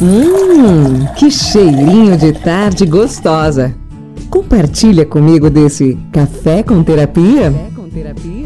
[0.00, 3.74] Hum, que cheirinho de tarde gostosa.
[4.30, 7.52] Compartilha comigo desse café com terapia?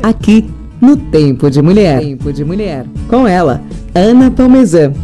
[0.03, 0.49] Aqui
[0.81, 2.01] no Tempo de Mulher.
[2.01, 2.87] Tempo de Mulher.
[3.07, 3.61] Com ela,
[3.95, 4.95] Ana Palmezan.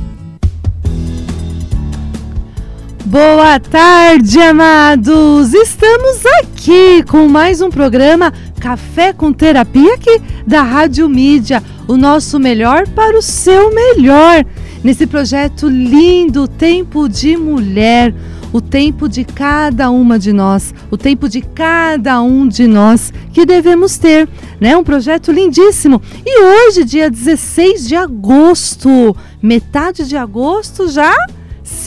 [3.05, 5.53] Boa tarde, amados!
[5.53, 12.41] Estamos aqui com mais um programa Café com Terapia aqui da Rádio Mídia, o nosso
[12.41, 14.45] melhor para o seu melhor
[14.83, 18.15] nesse projeto lindo Tempo de Mulher,
[18.53, 23.45] o tempo de cada uma de nós, o tempo de cada um de nós que
[23.45, 24.29] devemos ter,
[24.61, 24.77] né?
[24.77, 26.01] Um projeto lindíssimo.
[26.25, 31.15] E hoje, dia 16 de agosto, metade de agosto já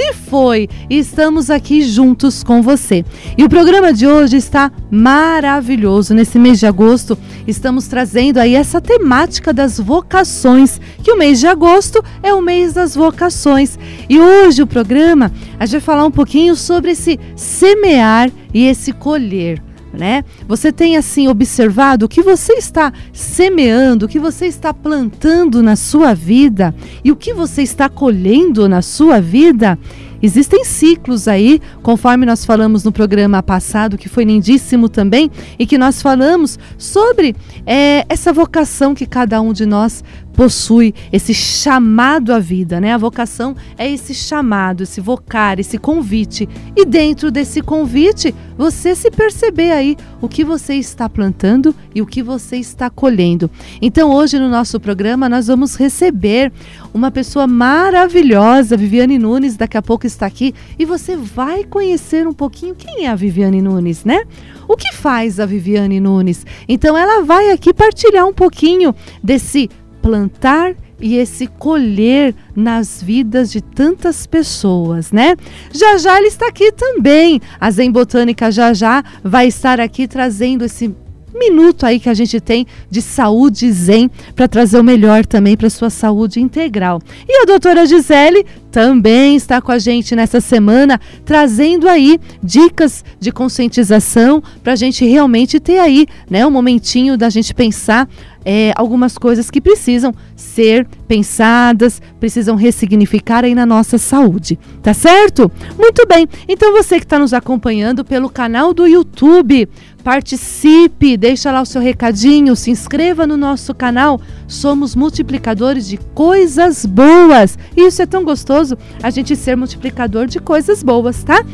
[0.02, 3.06] se foi estamos aqui juntos com você.
[3.38, 6.16] E o programa de hoje está maravilhoso.
[6.16, 7.16] Nesse mês de agosto,
[7.46, 12.74] estamos trazendo aí essa temática das vocações, que o mês de agosto é o mês
[12.74, 13.78] das vocações.
[14.10, 18.92] E hoje o programa, a gente vai falar um pouquinho sobre esse semear e esse
[18.92, 19.62] colher
[19.94, 20.24] né?
[20.48, 25.76] Você tem assim observado o que você está semeando, o que você está plantando na
[25.76, 29.78] sua vida e o que você está colhendo na sua vida?
[30.22, 35.80] Existem ciclos aí, conforme nós falamos no programa passado, que foi lindíssimo também, e que
[35.80, 42.40] nós falamos sobre é, essa vocação que cada um de nós possui esse chamado à
[42.40, 42.94] vida, né?
[42.94, 46.48] A vocação é esse chamado, esse vocar, esse convite.
[46.76, 52.06] E dentro desse convite, você se perceber aí o que você está plantando e o
[52.06, 53.50] que você está colhendo.
[53.82, 56.52] Então, hoje no nosso programa, nós vamos receber
[56.94, 62.34] uma pessoa maravilhosa, Viviane Nunes, daqui a pouco está aqui e você vai conhecer um
[62.34, 64.24] pouquinho quem é a Viviane Nunes, né?
[64.68, 66.46] O que faz a Viviane Nunes?
[66.68, 69.70] Então, ela vai aqui partilhar um pouquinho desse
[70.02, 75.36] plantar e esse colher nas vidas de tantas pessoas, né?
[75.74, 77.42] Já já ele está aqui também.
[77.60, 80.94] A Zen Botânica já já vai estar aqui trazendo esse
[81.34, 85.70] minuto aí que a gente tem de saúde zen para trazer o melhor também para
[85.70, 87.02] sua saúde integral.
[87.28, 93.32] E a doutora Gisele também está com a gente nessa semana, trazendo aí dicas de
[93.32, 98.08] conscientização para a gente realmente ter aí, né, um momentinho da gente pensar
[98.44, 105.52] é, algumas coisas que precisam ser pensadas, precisam ressignificar aí na nossa saúde, tá certo?
[105.78, 109.68] Muito bem, então você que está nos acompanhando pelo canal do YouTube,
[110.04, 116.86] participe, deixa lá o seu recadinho, se inscreva no nosso canal, somos multiplicadores de coisas
[116.86, 121.46] boas, isso é tão gostoso, a gente ser multiplicador de coisas boas, tá?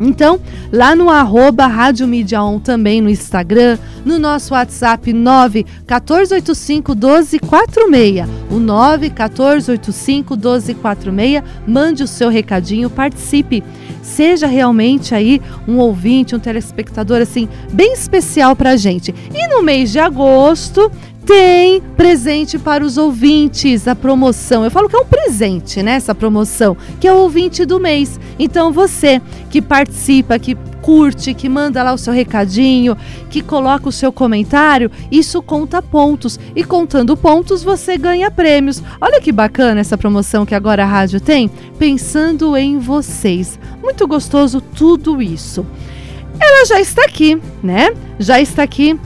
[0.00, 0.40] Então,
[0.72, 8.26] lá no arroba Rádio Mídia On, também no Instagram, no nosso WhatsApp 91485 1246.
[8.50, 11.42] O 91485 1246.
[11.66, 13.62] Mande o seu recadinho, participe.
[14.02, 19.14] Seja realmente aí um ouvinte, um telespectador assim, bem especial pra gente.
[19.34, 20.90] E no mês de agosto,
[21.30, 24.64] tem presente para os ouvintes, a promoção.
[24.64, 25.92] Eu falo que é um presente, né?
[25.92, 28.18] Essa promoção, que é o ouvinte do mês.
[28.36, 32.96] Então você que participa, que curte, que manda lá o seu recadinho,
[33.30, 36.36] que coloca o seu comentário, isso conta pontos.
[36.56, 38.82] E contando pontos, você ganha prêmios.
[39.00, 41.48] Olha que bacana essa promoção que agora a rádio tem,
[41.78, 43.56] pensando em vocês.
[43.80, 45.64] Muito gostoso tudo isso.
[46.40, 47.94] Ela já está aqui, né?
[48.18, 48.98] Já está aqui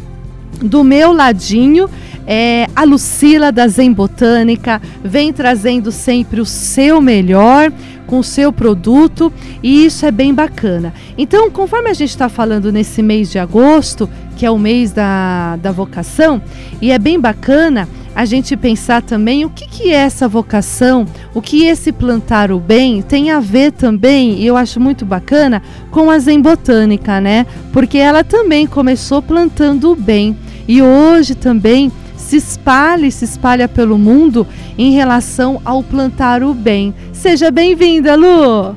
[0.62, 1.91] do meu ladinho
[2.26, 7.72] é, a Lucila da Zen Botânica vem trazendo sempre o seu melhor
[8.06, 10.92] com o seu produto e isso é bem bacana.
[11.16, 15.56] Então, conforme a gente está falando nesse mês de agosto, que é o mês da,
[15.56, 16.40] da vocação,
[16.80, 21.04] e é bem bacana a gente pensar também o que, que é essa vocação,
[21.34, 25.60] o que esse plantar o bem tem a ver também, e eu acho muito bacana,
[25.91, 27.44] com a Zen Botânica, né?
[27.72, 30.36] Porque ela também começou plantando o bem.
[30.68, 31.91] E hoje também
[32.24, 34.46] se espalha e se espalha pelo mundo
[34.78, 36.94] em relação ao plantar o bem.
[37.12, 38.74] Seja bem-vinda, Lu!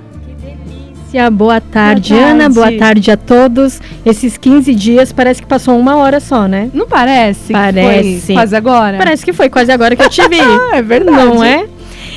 [1.31, 2.49] Boa tarde, boa tarde, Ana.
[2.49, 3.81] Boa tarde a todos.
[4.05, 6.69] Esses 15 dias parece que passou uma hora só, né?
[6.73, 7.53] Não parece?
[7.53, 8.33] Parece.
[8.33, 8.97] quase agora?
[8.97, 10.37] Parece que foi quase agora que eu te vi.
[10.73, 11.17] é verdade.
[11.17, 11.65] Não é?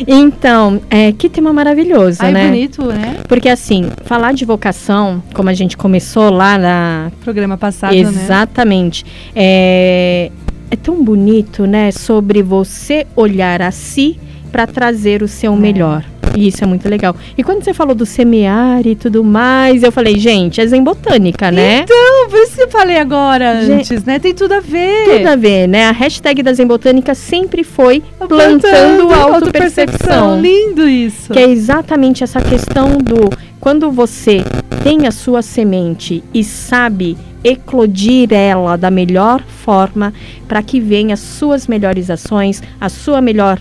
[0.06, 2.46] Então, é, que tema maravilhoso, Ai, né?
[2.46, 3.18] bonito, né?
[3.28, 9.04] Porque assim, falar de vocação, como a gente começou lá na programa passado, Exatamente.
[9.04, 9.10] Né?
[9.36, 10.30] É,
[10.70, 11.90] é tão bonito, né?
[11.90, 14.18] Sobre você olhar a si
[14.52, 15.56] para trazer o seu é.
[15.56, 16.04] melhor.
[16.36, 17.16] E isso é muito legal.
[17.36, 21.50] E quando você falou do semear e tudo mais, eu falei, gente, é zen botânica,
[21.50, 21.80] né?
[21.80, 24.18] Então, por isso que eu falei agora gente, antes, né?
[24.18, 25.18] Tem tudo a ver.
[25.18, 25.86] Tudo a ver, né?
[25.86, 30.40] A hashtag da zen botânica sempre foi plantando, plantando autopercepção.
[30.40, 31.32] Lindo isso.
[31.32, 33.28] Que é exatamente essa questão do
[33.60, 34.42] quando você
[34.82, 40.12] tem a sua semente e sabe eclodir ela da melhor forma
[40.48, 43.60] para que venham as suas melhores ações, a sua melhor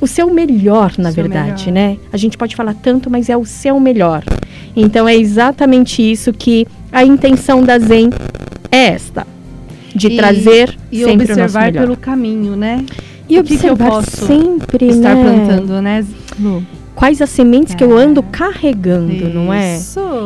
[0.00, 1.90] o seu melhor, na seu verdade, melhor.
[1.90, 1.98] né?
[2.10, 4.24] A gente pode falar tanto, mas é o seu melhor.
[4.74, 8.08] Então é exatamente isso que a intenção da Zen
[8.72, 9.26] é esta,
[9.94, 11.80] de e, trazer e sempre observar o nosso melhor.
[11.82, 12.84] pelo caminho, né?
[13.28, 15.22] E o observar que, que eu posso sempre estar né?
[15.22, 16.06] plantando, né?
[16.38, 16.64] Lu?
[17.00, 17.78] Quais as sementes é.
[17.78, 18.02] que eu é.
[18.02, 19.28] ando carregando, Isso.
[19.30, 19.78] não é?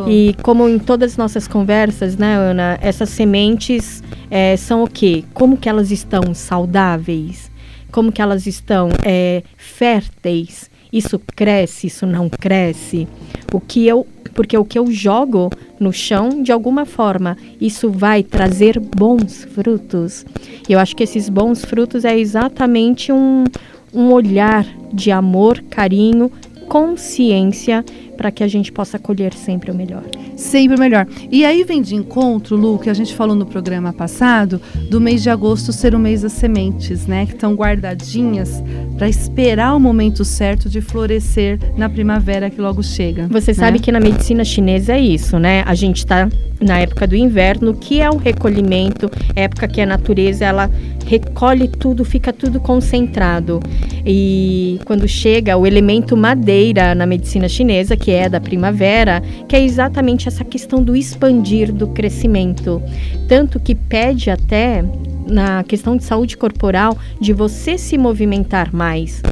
[0.08, 5.22] E como em todas as nossas conversas, né, Ana, essas sementes é, são o quê?
[5.32, 7.48] Como que elas estão saudáveis?
[7.92, 10.68] Como que elas estão é, férteis?
[10.92, 13.06] Isso cresce, isso não cresce?
[13.52, 14.04] O que eu,
[14.34, 20.26] porque o que eu jogo no chão, de alguma forma, isso vai trazer bons frutos.
[20.68, 23.44] E eu acho que esses bons frutos é exatamente um,
[23.92, 26.30] um olhar de amor, carinho,
[26.64, 27.84] consciência
[28.16, 30.04] para que a gente possa colher sempre o melhor.
[30.36, 31.06] Sempre o melhor.
[31.30, 35.22] E aí vem de encontro, Lu, que a gente falou no programa passado, do mês
[35.22, 37.26] de agosto ser o mês das sementes, né?
[37.26, 38.62] Que estão guardadinhas
[38.96, 43.28] para esperar o momento certo de florescer na primavera que logo chega.
[43.28, 43.54] Você né?
[43.54, 45.62] sabe que na medicina chinesa é isso, né?
[45.66, 46.28] A gente está
[46.60, 50.70] na época do inverno, que é o recolhimento, época que a natureza ela
[51.06, 53.60] recolhe tudo, fica tudo concentrado.
[54.06, 59.62] E quando chega o elemento madeira na medicina chinesa, que é da primavera, que é
[59.62, 62.82] exatamente essa questão do expandir do crescimento.
[63.28, 64.84] Tanto que pede até
[65.26, 69.22] na questão de saúde corporal de você se movimentar mais.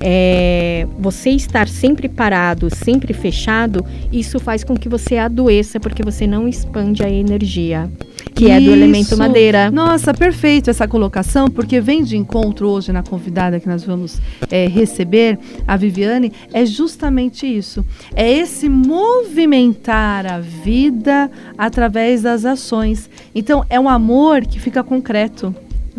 [0.00, 6.26] É, você estar sempre parado, sempre fechado, isso faz com que você adoeça porque você
[6.26, 7.90] não expande a energia
[8.38, 8.52] que Isso.
[8.52, 9.70] é do elemento madeira.
[9.70, 14.68] Nossa, perfeito essa colocação, porque vem de encontro hoje na convidada que nós vamos é,
[14.68, 17.84] receber, a Viviane, é justamente isso.
[18.14, 23.10] É esse movimentar a vida através das ações.
[23.34, 25.54] Então, é um amor que fica concreto.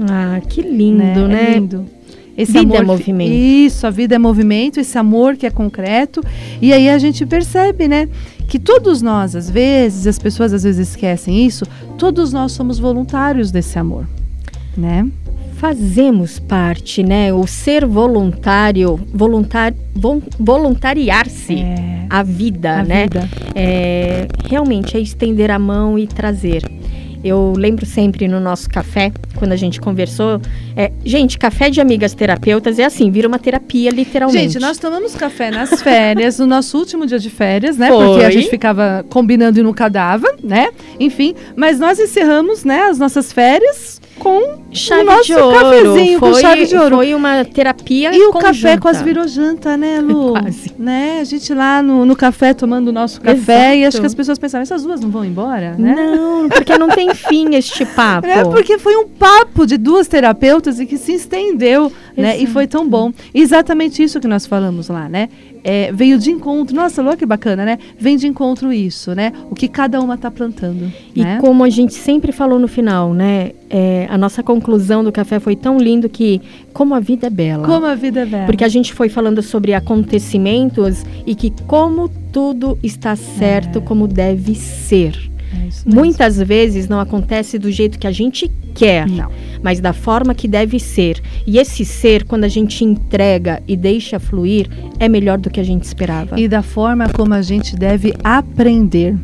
[0.10, 1.28] Ah, que lindo, né?
[1.28, 1.52] né?
[1.52, 1.86] É lindo.
[2.38, 3.32] Esse vida é amor, é movimento.
[3.34, 6.24] Isso, a vida é movimento, esse amor que é concreto.
[6.62, 8.08] E aí a gente percebe, né?
[8.50, 11.66] Que todos nós, às vezes, as pessoas às vezes esquecem isso,
[12.00, 14.08] todos nós somos voluntários desse amor,
[14.76, 15.08] né?
[15.54, 17.32] Fazemos parte, né?
[17.32, 19.72] O ser voluntário, voluntar,
[20.40, 23.04] voluntariar-se é, a vida, a né?
[23.04, 23.30] Vida.
[23.54, 26.64] É, realmente é estender a mão e trazer.
[27.24, 30.42] Eu lembro sempre no nosso café, quando a gente conversou.
[30.76, 34.54] É, gente, café de amigas terapeutas é assim, vira uma terapia, literalmente.
[34.54, 37.90] Gente, nós tomamos café nas férias, no nosso último dia de férias, né?
[37.90, 38.06] Foi.
[38.06, 40.70] Porque a gente ficava combinando e nunca dava, né?
[41.00, 45.60] Enfim, mas nós encerramos, né, as nossas férias com chave o nosso de ouro.
[45.60, 46.96] cafezinho foi, com chave de ouro.
[46.98, 50.34] Foi uma terapia E o café quase virou janta, né, Lu?
[50.40, 50.72] quase.
[50.78, 51.20] Né?
[51.22, 53.76] A gente lá no, no café tomando o nosso café Exato.
[53.78, 55.96] e acho que as pessoas pensavam, essas duas não vão embora, né?
[55.96, 58.28] Não, porque não tem fim este papo.
[58.28, 62.38] É porque foi um papo de duas terapeutas e que se estendeu, né?
[62.38, 63.12] E foi tão bom.
[63.34, 65.30] Exatamente isso que nós falamos lá, né?
[65.64, 66.76] É, veio de encontro.
[66.76, 67.80] Nossa, olha que bacana, né?
[67.98, 69.32] Vem de encontro isso, né?
[69.50, 70.92] O que cada uma está plantando.
[71.16, 71.38] E né?
[71.40, 73.52] como a gente sempre falou no final, né?
[73.70, 76.42] É, a nossa conclusão do café foi tão lindo que
[76.74, 77.68] como a vida é bela.
[77.68, 78.46] Como a vida é bela.
[78.46, 83.82] Porque a gente foi falando sobre acontecimentos e que como tudo está certo é.
[83.82, 85.29] como deve ser.
[85.54, 89.32] É Muitas vezes não acontece do jeito que a gente quer, não.
[89.62, 91.22] mas da forma que deve ser.
[91.46, 95.64] E esse ser, quando a gente entrega e deixa fluir, é melhor do que a
[95.64, 96.40] gente esperava.
[96.40, 99.16] E da forma como a gente deve aprender.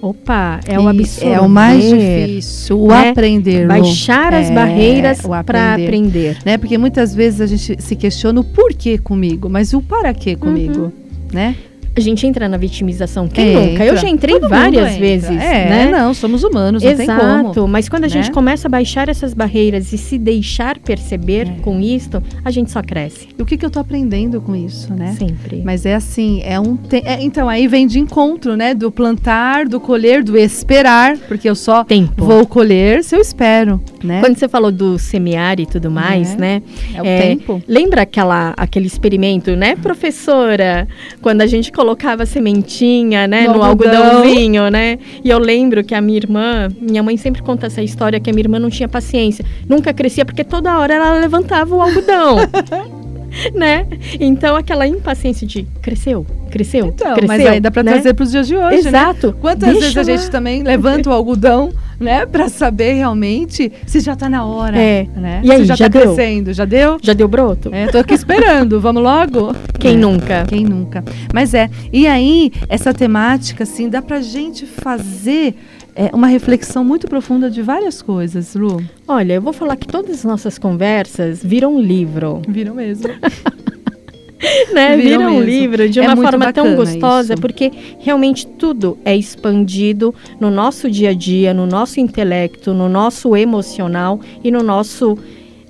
[0.00, 1.32] Opa, é o absurdo.
[1.32, 3.08] É o mais difícil, o né?
[3.08, 3.66] aprender.
[3.66, 6.36] Baixar as é, barreiras para aprender.
[6.44, 6.58] Né?
[6.58, 10.82] Porque muitas vezes a gente se questiona o porquê comigo, mas o para quê comigo,
[10.82, 10.92] uhum.
[11.32, 11.56] né?
[11.96, 13.28] A gente entra na vitimização.
[13.28, 13.84] Quem é, nunca?
[13.84, 15.30] Eu já entrei Todo várias vezes.
[15.30, 15.90] É, né?
[15.90, 18.12] não, somos humanos, não Exato, mas quando a né?
[18.12, 21.60] gente começa a baixar essas barreiras e se deixar perceber é.
[21.62, 23.28] com isto, a gente só cresce.
[23.38, 25.14] E o que, que eu tô aprendendo com isso, né?
[25.18, 25.62] Sempre.
[25.64, 26.76] Mas é assim, é um.
[26.76, 26.96] Te...
[27.04, 28.74] É, então, aí vem de encontro, né?
[28.74, 32.24] Do plantar, do colher, do esperar, porque eu só Tempo.
[32.24, 34.20] vou colher se eu espero, né?
[34.20, 36.36] Quando você falou do semear e tudo mais, é.
[36.36, 36.62] né?
[36.94, 37.62] É o tempo.
[37.68, 40.88] Lembra aquela, aquele experimento, né, professora?
[41.20, 44.98] Quando a gente colocava sementinha, né, no, no algodãozinho, né?
[45.22, 48.32] E eu lembro que a minha irmã, minha mãe sempre conta essa história que a
[48.32, 52.38] minha irmã não tinha paciência, nunca crescia porque toda hora ela levantava o algodão.
[53.54, 53.86] né?
[54.20, 57.92] Então aquela impaciência de cresceu, cresceu, Então, cresceu, mas aí dá para né?
[57.92, 58.88] trazer para os dias de hoje, né?
[58.88, 59.36] Exato.
[59.40, 60.18] Quantas Deixa vezes a lá.
[60.18, 65.06] gente também levanta o algodão, né, para saber realmente se já tá na hora, É.
[65.16, 65.40] né?
[65.44, 66.14] E aí, se já, já tá deu?
[66.14, 66.98] crescendo, já deu?
[67.00, 67.70] Já deu broto?
[67.72, 68.80] É, tô aqui esperando.
[68.80, 69.54] Vamos logo?
[69.78, 69.96] Quem É.
[69.96, 70.44] nunca?
[70.48, 71.04] Quem nunca?
[71.32, 71.70] Mas é.
[71.92, 75.54] E aí, essa temática, assim, dá pra gente fazer
[75.94, 78.82] é, uma reflexão muito profunda de várias coisas, Lu.
[79.06, 83.08] Olha, eu vou falar que todas as nossas conversas viram um livro, Viram mesmo.
[84.72, 84.96] né?
[84.96, 87.40] Viram Viram um livro de É uma muito forma tão gostosa, isso.
[87.40, 87.70] porque
[88.00, 94.20] realmente tudo é expandido no nosso dia a dia, no nosso intelecto, no nosso emocional
[94.42, 95.16] e no nosso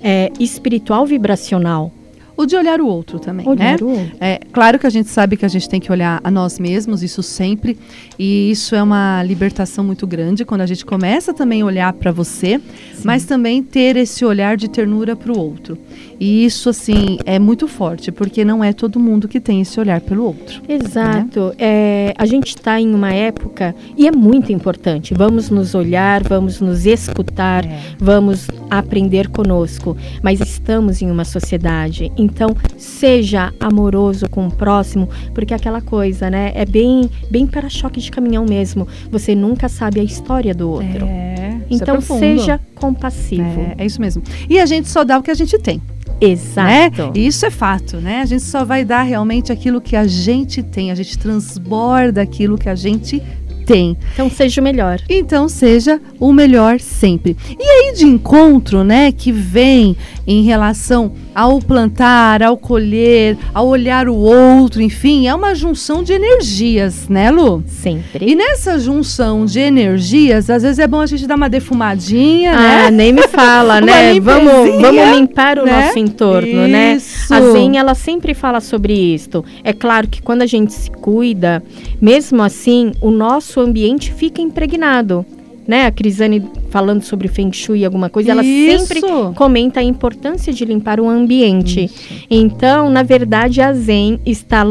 [0.01, 1.91] é, espiritual vibracional.
[2.37, 3.77] O de olhar o outro também, Olhar né?
[3.81, 4.17] o outro.
[4.19, 7.01] É, claro que a gente sabe que a gente tem que olhar a nós mesmos,
[7.01, 7.77] isso sempre,
[8.19, 12.11] e isso é uma libertação muito grande quando a gente começa também a olhar para
[12.11, 12.59] você,
[13.03, 15.77] mas também ter esse olhar de ternura para o outro.
[16.19, 19.99] E isso, assim, é muito forte, porque não é todo mundo que tem esse olhar
[20.01, 20.61] pelo outro.
[20.67, 21.53] Exato.
[21.57, 25.13] É, a gente está em uma época e é muito importante.
[25.13, 27.79] Vamos nos olhar, vamos nos escutar, É.
[27.99, 29.95] vamos aprender conosco.
[30.21, 36.51] Mas estamos em uma sociedade, então seja amoroso com o próximo, porque aquela coisa, né?
[36.55, 38.87] É bem, bem para-choque de caminhão mesmo.
[39.11, 41.05] Você nunca sabe a história do outro.
[41.05, 42.19] É, isso é então profundo.
[42.19, 43.43] seja compassivo.
[43.43, 44.23] É, é isso mesmo.
[44.49, 45.81] E a gente só dá o que a gente tem.
[46.19, 47.07] Exato.
[47.07, 47.11] Né?
[47.15, 48.21] Isso é fato, né?
[48.21, 52.57] A gente só vai dar realmente aquilo que a gente tem, a gente transborda aquilo
[52.57, 53.21] que a gente
[53.65, 53.97] tem.
[54.13, 54.99] Então seja o melhor.
[55.09, 57.35] Então seja o melhor sempre.
[57.59, 64.07] E aí de encontro, né, que vem em relação ao plantar, ao colher, ao olhar
[64.07, 67.61] o outro, enfim, é uma junção de energias, né, Lu?
[67.67, 68.25] Sempre.
[68.31, 72.83] E nessa junção de energias, às vezes é bom a gente dar uma defumadinha, Ah,
[72.85, 72.91] né?
[72.91, 74.17] nem me fala, né?
[74.19, 75.87] Vamos, vamos limpar o né?
[75.87, 76.95] nosso entorno, né?
[76.95, 77.33] Isso.
[77.33, 79.43] A Zen, ela sempre fala sobre isto.
[79.63, 81.61] É claro que quando a gente se cuida,
[82.01, 85.25] mesmo assim, o nosso ambiente fica impregnado.
[85.67, 85.85] Né?
[85.87, 88.85] A Crisane falando sobre Feng Shui e alguma coisa, ela Isso.
[88.85, 89.01] sempre
[89.33, 91.89] comenta a importância de limpar o ambiente.
[92.29, 94.63] Então, na verdade, a Zen está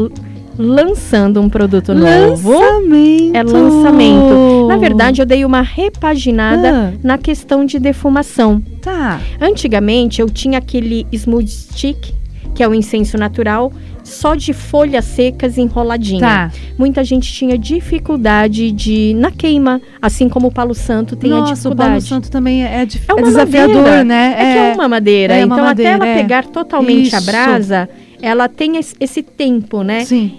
[0.57, 2.51] lançando um produto novo.
[2.59, 3.35] Lançamento.
[3.35, 4.67] É lançamento.
[4.67, 6.93] Na verdade, eu dei uma repaginada Ah.
[7.03, 8.61] na questão de defumação.
[8.81, 9.19] Tá.
[9.39, 12.13] Antigamente eu tinha aquele smooth stick,
[12.53, 13.71] que é o incenso natural,
[14.05, 16.19] só de folhas secas enroladinha.
[16.21, 16.51] Tá.
[16.77, 21.51] Muita gente tinha dificuldade de na queima, assim como o Palo Santo tem a Nossa,
[21.51, 21.89] o dificuldade.
[21.89, 24.03] Paulo Santo também é, é, dif- É é desafiador, madeira.
[24.03, 24.35] né?
[24.37, 26.21] É, que é uma madeira, é uma então madeira, até ela é.
[26.21, 27.25] pegar totalmente a Isso.
[27.25, 27.89] brasa,
[28.21, 30.05] ela tem esse, esse tempo, né?
[30.05, 30.31] Sim.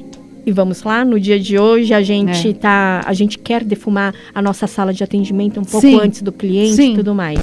[0.47, 2.53] E vamos lá, no dia de hoje a gente É.
[2.53, 5.99] tá, a gente quer defumar a nossa sala de atendimento um pouco Sim.
[6.01, 6.93] antes do cliente Sim.
[6.93, 7.41] e tudo mais.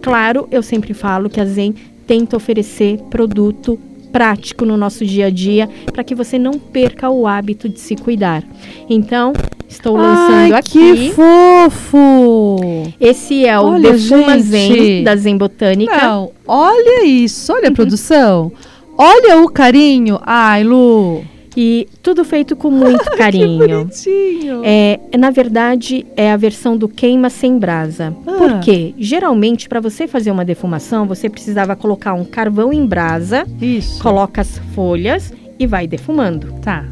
[0.00, 1.74] Claro, eu sempre falo que a Zen
[2.06, 3.78] tenta oferecer produto
[4.12, 7.96] prático no nosso dia a dia para que você não perca o hábito de se
[7.96, 8.42] cuidar.
[8.88, 9.32] Então,
[9.68, 10.94] estou lançando Ai, aqui.
[10.94, 12.60] que fofo!
[13.00, 14.38] Esse é o Olha, Defuma.
[14.38, 15.96] Zen da Zen Botânica.
[15.96, 18.52] Não, olha isso, olha a produção.
[18.96, 20.18] Olha o carinho.
[20.22, 21.24] Ai, Lu.
[21.56, 23.84] E tudo feito com muito Que carinho.
[23.84, 24.62] bonitinho.
[24.64, 28.14] É, na verdade, é a versão do queima sem brasa.
[28.26, 28.32] Ah.
[28.38, 28.94] Por quê?
[28.98, 34.00] Geralmente, para você fazer uma defumação, você precisava colocar um carvão em brasa, Isso.
[34.02, 36.52] coloca as folhas e vai defumando.
[36.62, 36.84] Tá.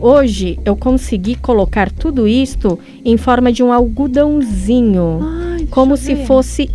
[0.00, 6.26] Hoje, eu consegui colocar tudo isto em forma de um algodãozinho, Ai, como se ver.
[6.26, 6.70] fosse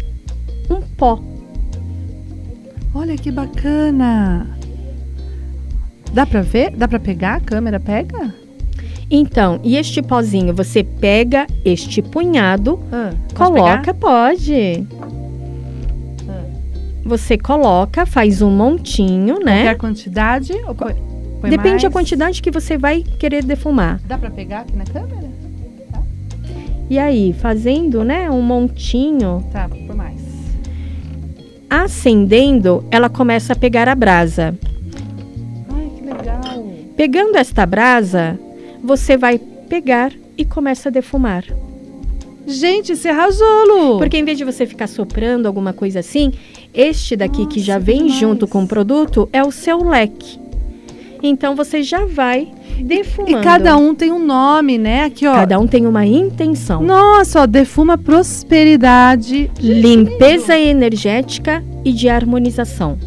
[0.69, 1.21] um pó.
[2.93, 4.47] Olha que bacana.
[6.13, 6.71] Dá pra ver?
[6.75, 7.35] Dá pra pegar?
[7.35, 8.33] A câmera pega?
[9.09, 13.93] Então, e este pozinho, você pega este punhado, Ah, coloca, pegar?
[13.95, 14.87] pode.
[16.29, 16.41] Ah.
[17.05, 19.63] Você coloca, faz um montinho, né?
[19.63, 20.53] Qualquer quantidade?
[20.67, 20.95] Ou põe,
[21.41, 21.93] põe Depende da mais?
[21.93, 23.99] quantidade que você vai querer defumar.
[24.07, 25.33] Dá pra pegar aqui na câmera?
[26.89, 30.21] E aí, fazendo, né, um montinho, Tá, por mais.
[31.69, 34.55] acendendo, ela começa a pegar a brasa.
[36.95, 38.39] Pegando esta brasa,
[38.83, 41.43] você vai pegar e começa a defumar.
[42.45, 43.97] Gente, você arrasou, Lu.
[43.97, 46.33] Porque em vez de você ficar soprando alguma coisa assim,
[46.73, 48.15] este daqui que Nossa, já que vem demais.
[48.15, 50.39] junto com o produto é o seu leque.
[51.21, 53.39] Então você já vai defumando.
[53.39, 55.05] E cada um tem um nome, né?
[55.05, 55.33] Aqui, ó.
[55.33, 56.83] Cada um tem uma intenção.
[56.83, 59.49] Nossa, ó, defuma prosperidade.
[59.57, 62.97] limpeza energética e de harmonização.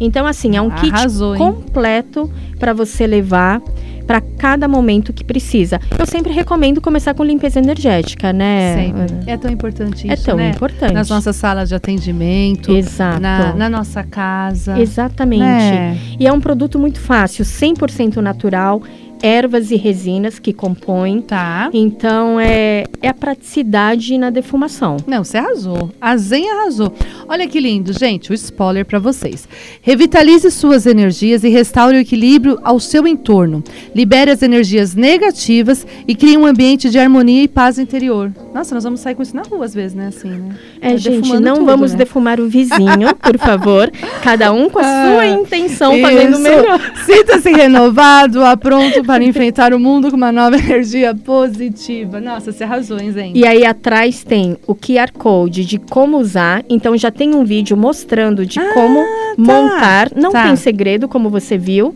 [0.00, 1.38] Então, assim, é um kit Arrasou, hein?
[1.38, 3.60] completo para você levar
[4.06, 5.80] para cada momento que precisa.
[5.98, 8.74] Eu sempre recomendo começar com limpeza energética, né?
[8.76, 9.30] Sempre.
[9.30, 10.50] É tão importante É isso, tão né?
[10.50, 10.92] importante.
[10.92, 13.20] Nas nossas salas de atendimento, Exato.
[13.20, 14.78] na, na nossa casa.
[14.78, 15.42] Exatamente.
[15.42, 15.98] Né?
[16.18, 18.82] E é um produto muito fácil, 100% natural,
[19.22, 21.20] ervas e resinas que compõem.
[21.22, 21.70] Tá.
[21.72, 24.96] Então, é, é a praticidade na defumação.
[25.06, 25.90] Não, você arrasou.
[26.00, 26.92] A Zen arrasou.
[27.28, 29.48] Olha que lindo, gente, o spoiler para vocês.
[29.80, 33.62] Revitalize suas energias e restaure o equilíbrio ao seu entorno.
[33.94, 38.32] Libere as energias negativas e crie um ambiente de harmonia e paz interior.
[38.52, 40.08] Nossa, nós vamos sair com isso na rua às vezes, né?
[40.08, 40.56] Assim, né?
[40.80, 41.98] É, Tá gente, não tudo, vamos né?
[41.98, 43.90] defumar o vizinho, por favor.
[44.22, 46.80] Cada um com a sua Ah, intenção, fazendo melhor.
[47.04, 52.20] Sinta-se renovado, pronto para enfrentar o mundo com uma nova energia positiva.
[52.20, 53.32] Nossa, você arrasou, hein, Zen?
[53.34, 56.64] E aí atrás tem o QR Code de como usar.
[56.68, 59.04] Então já tem um vídeo mostrando de como
[59.36, 60.10] montar.
[60.14, 60.44] Não tá.
[60.46, 61.94] tem segredo, como você viu.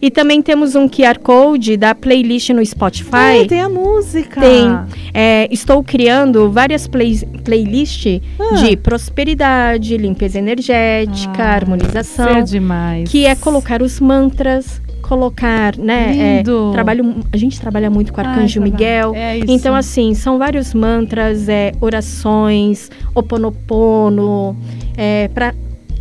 [0.00, 3.40] E também temos um QR Code da playlist no Spotify.
[3.42, 4.42] Ah, tem a música.
[4.42, 4.68] Tem.
[5.14, 8.56] É, estou criando várias play- playlists Ah.
[8.56, 12.28] de prosperidade, limpeza energética, Ah, harmonização.
[12.28, 13.08] Isso é demais.
[13.10, 16.40] que é colocar os mantras, colocar, né?
[16.40, 18.72] é, trabalho, a gente trabalha muito com o Ai, Arcanjo trabalho.
[18.72, 19.14] Miguel.
[19.14, 19.46] É isso.
[19.50, 24.56] Então, assim, são vários mantras, é, orações, oponopono.
[24.96, 25.54] É, pra...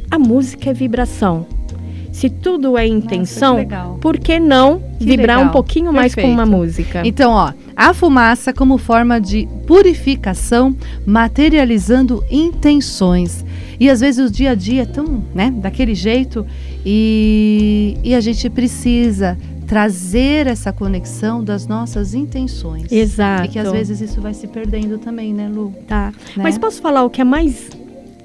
[0.10, 1.48] A música é vibração.
[2.16, 3.98] Se tudo é intenção, legal.
[4.00, 5.50] por que não Que vibrar legal.
[5.50, 6.58] um pouquinho mais com uma Perfeito.
[6.58, 7.02] música?
[7.04, 10.74] Então, ó, a fumaça como forma de purificação,
[11.06, 13.44] materializando intenções.
[13.78, 16.46] E às vezes o dia a dia é tão, né, daquele jeito
[16.86, 22.90] e, e a gente precisa trazer essa conexão das nossas intenções.
[22.90, 23.44] Exato.
[23.44, 25.74] E que às vezes isso vai se perdendo também, né, Lu?
[25.86, 26.14] Tá.
[26.38, 26.44] Né?
[26.44, 27.70] Mas posso falar o que é mais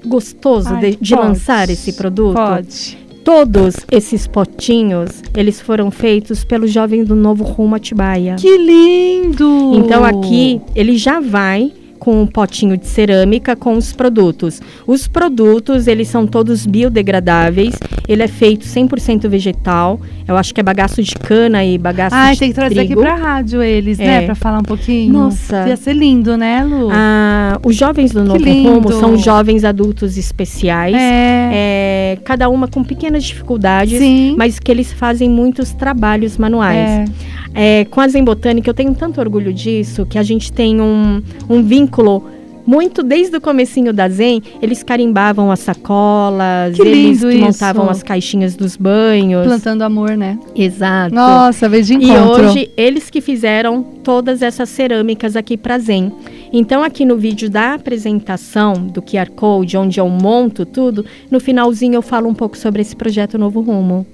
[0.05, 2.35] gostoso Ai, de, de lançar esse produto?
[2.35, 3.00] Pode.
[3.23, 8.35] Todos esses potinhos, eles foram feitos pelos jovens do Novo Rumo Atibaia.
[8.35, 9.73] Que lindo!
[9.75, 11.71] Então aqui ele já vai
[12.01, 14.59] com um potinho de cerâmica com os produtos.
[14.87, 17.75] Os produtos, eles são todos biodegradáveis.
[18.07, 20.01] Ele é feito 100% vegetal.
[20.27, 22.93] Eu acho que é bagaço de cana e bagaço Ai, de tem que trazer trigo.
[22.93, 24.23] aqui pra rádio eles, né?
[24.23, 24.25] É.
[24.25, 25.13] Pra falar um pouquinho.
[25.13, 25.67] Nossa.
[25.67, 26.89] Ia ser lindo, né, Lu?
[26.91, 28.43] Ah, os jovens do Novo.
[28.43, 30.95] Rumo são jovens adultos especiais.
[30.95, 31.51] é.
[31.53, 34.33] É, cada uma com pequenas dificuldades, Sim.
[34.37, 36.77] mas que eles fazem muitos trabalhos manuais.
[36.77, 37.05] É.
[37.53, 41.21] É, com a Zen Botânica, eu tenho tanto orgulho disso, que a gente tem um,
[41.49, 42.23] um vínculo
[42.65, 47.37] muito desde o comecinho da Zen, eles carimbavam as sacolas, Que eles que isso.
[47.39, 49.45] montavam as caixinhas dos banhos.
[49.45, 50.37] Plantando amor, né?
[50.55, 51.13] Exato.
[51.13, 52.45] Nossa, veio de E encontro.
[52.49, 56.11] hoje eles que fizeram todas essas cerâmicas aqui para Zen.
[56.53, 61.95] Então aqui no vídeo da apresentação do QR Code, onde eu monto tudo, no finalzinho
[61.95, 64.05] eu falo um pouco sobre esse projeto Novo Rumo.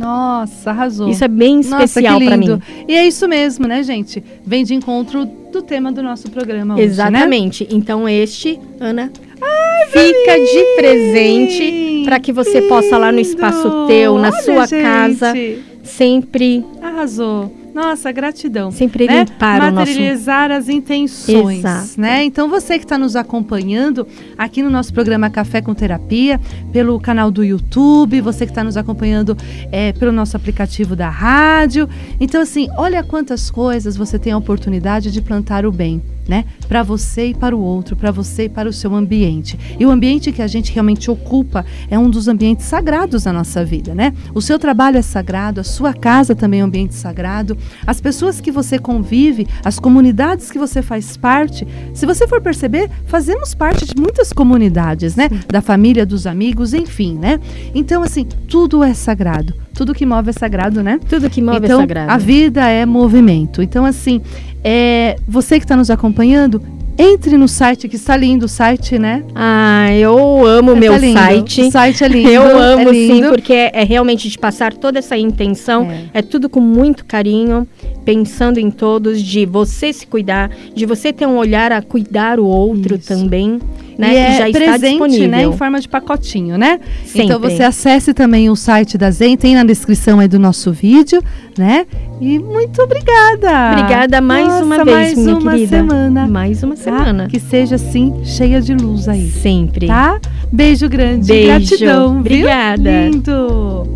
[0.00, 1.08] Nossa, arrasou.
[1.08, 2.56] Isso é bem especial para lindo.
[2.56, 2.84] mim.
[2.88, 4.22] E é isso mesmo, né, gente?
[4.44, 6.88] Vem de encontro do tema do nosso programa hoje, né?
[6.90, 7.68] Exatamente.
[7.70, 9.12] Então este, Ana,
[9.90, 14.82] fica de presente para que você possa lá no espaço teu, na Olha, sua gente.
[14.82, 15.34] casa,
[15.82, 17.61] sempre, Arrasou.
[17.74, 18.70] Nossa, gratidão.
[18.70, 19.20] sempre né?
[19.20, 22.00] limpar o nosso materializar as intenções, Exato.
[22.00, 22.22] né?
[22.24, 24.06] Então você que está nos acompanhando
[24.36, 26.40] aqui no nosso programa Café com Terapia,
[26.72, 29.36] pelo canal do YouTube, você que está nos acompanhando
[29.70, 31.88] é, pelo nosso aplicativo da rádio.
[32.20, 36.44] Então assim, olha quantas coisas você tem a oportunidade de plantar o bem, né?
[36.68, 39.58] Para você e para o outro, para você e para o seu ambiente.
[39.78, 43.64] E o ambiente que a gente realmente ocupa é um dos ambientes sagrados da nossa
[43.64, 44.12] vida, né?
[44.34, 47.56] O seu trabalho é sagrado, a sua casa também é um ambiente sagrado,
[47.86, 51.66] as pessoas que você convive, as comunidades que você faz parte.
[51.94, 55.28] Se você for perceber, fazemos parte de muitas comunidades, né?
[55.48, 57.40] Da família, dos amigos, enfim, né?
[57.74, 59.54] Então, assim, tudo é sagrado.
[59.74, 61.00] Tudo que move é sagrado, né?
[61.08, 62.12] tudo que move então, é sagrado.
[62.12, 63.62] a vida é movimento.
[63.62, 64.20] Então, assim,
[64.64, 66.62] é, você que está nos acompanhando,
[66.98, 69.24] entre no site, que está lindo o site, né?
[69.34, 71.18] Ah, eu amo o Tá meu lindo.
[71.18, 71.62] site.
[71.62, 72.28] O site é lindo.
[72.30, 73.28] Eu amo é sim, lindo.
[73.30, 75.90] porque é, é realmente de passar toda essa intenção.
[75.90, 76.18] É.
[76.18, 76.22] É.
[76.22, 77.66] tudo com muito carinho,
[78.04, 82.44] pensando em todos, de você se cuidar, de você ter um olhar a cuidar o
[82.44, 83.08] outro Isso.
[83.08, 83.58] também,
[83.98, 84.14] né?
[84.14, 85.28] E é já está presente, disponível.
[85.28, 86.80] né, em forma de pacotinho, né?
[87.14, 87.50] Então Sempre.
[87.50, 91.22] você acesse também o site da Zen, tem na descrição aí do nosso vídeo,
[91.56, 91.86] né?
[92.20, 93.72] E muito obrigada.
[93.72, 95.76] Obrigada mais Nossa, uma vez, mais minha uma querida.
[95.76, 96.26] semana.
[96.28, 96.82] Mais uma tá?
[96.82, 97.26] semana.
[97.28, 99.28] Que seja assim, cheia de luz aí.
[99.30, 99.86] Sempre.
[99.86, 100.20] Tá?
[100.52, 101.28] Beijo grande.
[101.28, 101.46] Beijo.
[101.48, 102.10] Gratidão.
[102.10, 102.20] viu?
[102.20, 103.08] Obrigada.
[103.08, 103.86] Lindo.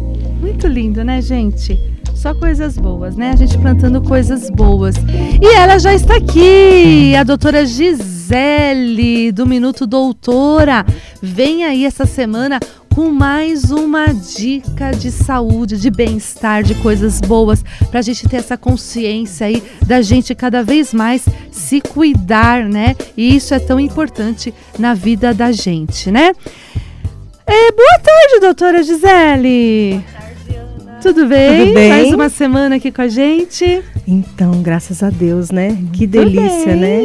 [0.41, 1.79] Muito lindo, né, gente?
[2.27, 3.31] Só coisas boas, né?
[3.31, 4.97] A gente plantando coisas boas.
[5.41, 10.85] E ela já está aqui, a doutora Gisele, do Minuto Doutora.
[11.23, 12.59] Vem aí essa semana
[12.93, 18.39] com mais uma dica de saúde, de bem-estar, de coisas boas, para a gente ter
[18.39, 22.97] essa consciência aí da gente cada vez mais se cuidar, né?
[23.17, 26.33] E isso é tão importante na vida da gente, né?
[27.47, 30.05] É, boa tarde, doutora Gisele.
[31.01, 31.67] Tudo bem?
[31.67, 31.89] Tudo bem?
[31.89, 33.83] Mais uma semana aqui com a gente.
[34.09, 35.77] Então, graças a Deus, né?
[35.93, 37.01] Que delícia, né?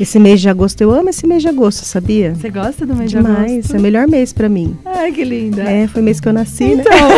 [0.00, 2.34] Esse mês de agosto, eu amo esse mês de agosto, sabia?
[2.34, 3.76] Você gosta do mês de Demais, agosto?
[3.76, 4.76] é o melhor mês pra mim.
[4.84, 5.62] Ai, que linda.
[5.62, 6.82] É, foi o mês que eu nasci, né?
[6.82, 7.08] Então.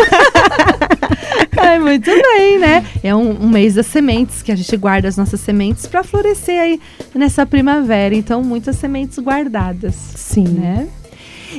[1.57, 2.85] Ai, muito bem, né?
[3.03, 6.59] É um, um mês das sementes, que a gente guarda as nossas sementes para florescer
[6.59, 6.79] aí
[7.15, 8.13] nessa primavera.
[8.13, 10.43] Então, muitas sementes guardadas, Sim.
[10.45, 10.87] né?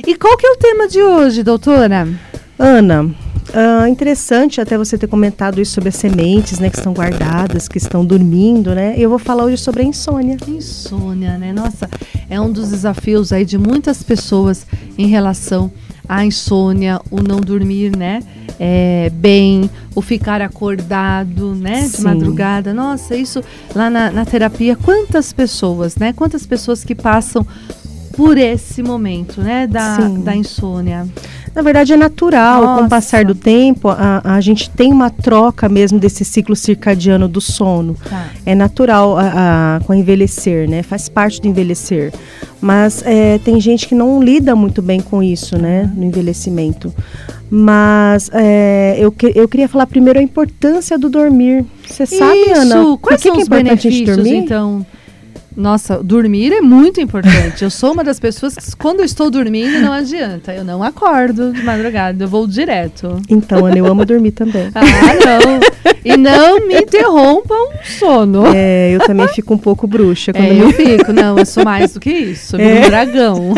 [0.05, 2.07] E qual que é o tema de hoje, doutora?
[2.57, 3.09] Ana,
[3.53, 6.69] ah, interessante até você ter comentado isso sobre as sementes, né?
[6.69, 8.95] Que estão guardadas, que estão dormindo, né?
[8.97, 10.37] Eu vou falar hoje sobre a insônia.
[10.47, 11.51] Insônia, né?
[11.51, 11.89] Nossa,
[12.29, 14.65] é um dos desafios aí de muitas pessoas
[14.97, 15.71] em relação
[16.07, 18.21] à insônia, o não dormir, né?
[18.59, 21.81] É, bem, o ficar acordado, né?
[21.81, 22.03] De Sim.
[22.03, 22.73] madrugada.
[22.73, 23.43] Nossa, isso
[23.75, 26.13] lá na, na terapia, quantas pessoas, né?
[26.13, 27.45] Quantas pessoas que passam
[28.15, 29.67] por esse momento, né?
[29.67, 30.23] Da, Sim.
[30.23, 31.07] da insônia.
[31.55, 32.83] Na verdade, é natural, com Nossa.
[32.85, 37.39] o passar do tempo, a, a gente tem uma troca mesmo desse ciclo circadiano do
[37.39, 37.95] sono.
[38.09, 38.27] Tá.
[38.45, 40.81] É natural a, a- com o envelhecer, né?
[40.81, 42.11] Faz parte do envelhecer.
[42.59, 45.91] Mas é, tem gente que não lida muito bem com isso, né?
[45.95, 46.93] No envelhecimento.
[47.51, 51.63] Mas é, eu, eu queria falar primeiro a importância do dormir.
[51.87, 52.75] Você sabe, Ana?
[52.83, 54.37] por quais que, são que é os importante a gente benefícios, dormir?
[54.37, 54.85] então?
[55.55, 57.63] Nossa, dormir é muito importante.
[57.63, 60.53] Eu sou uma das pessoas que, quando eu estou dormindo, não adianta.
[60.53, 63.21] Eu não acordo de madrugada, eu vou direto.
[63.29, 64.69] Então, Ana, eu amo dormir também.
[64.73, 65.59] Ah, não.
[66.03, 68.43] E não me interrompa um sono.
[68.53, 71.13] É, eu também fico um pouco bruxa quando É, me eu fico.
[71.13, 72.51] Não, eu sou mais do que isso.
[72.51, 72.79] Sou É.
[72.79, 73.53] um dragão.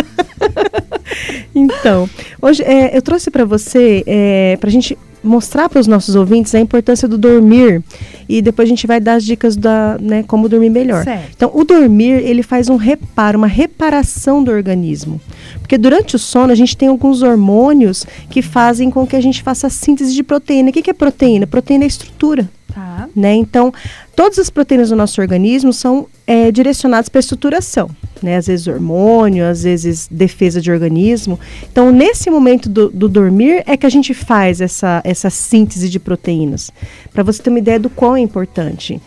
[1.54, 2.10] Então,
[2.42, 6.54] hoje é, eu trouxe para você, é, para a gente mostrar para os nossos ouvintes
[6.56, 7.84] a importância do dormir
[8.28, 11.04] e depois a gente vai dar as dicas da, né, como dormir melhor.
[11.04, 11.32] Certo.
[11.36, 15.20] Então, o dormir ele faz um reparo, uma reparação do organismo,
[15.60, 19.44] porque durante o sono a gente tem alguns hormônios que fazem com que a gente
[19.44, 20.70] faça a síntese de proteína.
[20.70, 21.48] O que que é proteína?
[21.48, 22.50] Proteína é estrutura.
[22.76, 23.08] Tá.
[23.16, 23.34] né?
[23.34, 23.74] Então,
[24.18, 27.90] todas as proteínas do nosso organismo são é, direcionadas para estruturação,
[28.22, 28.36] né?
[28.36, 31.40] Às vezes hormônio, às vezes defesa de organismo.
[31.72, 36.02] Então, nesse momento do, do dormir é que a gente faz essa, essa síntese de
[36.02, 36.70] proteínas,
[37.14, 39.02] para você ter uma ideia do quão é importante.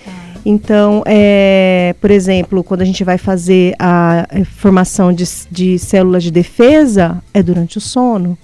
[0.46, 6.22] Então, é, por exemplo, quando a gente vai fazer a eh, formação de, de células
[6.22, 8.38] de defesa, é durante o sono.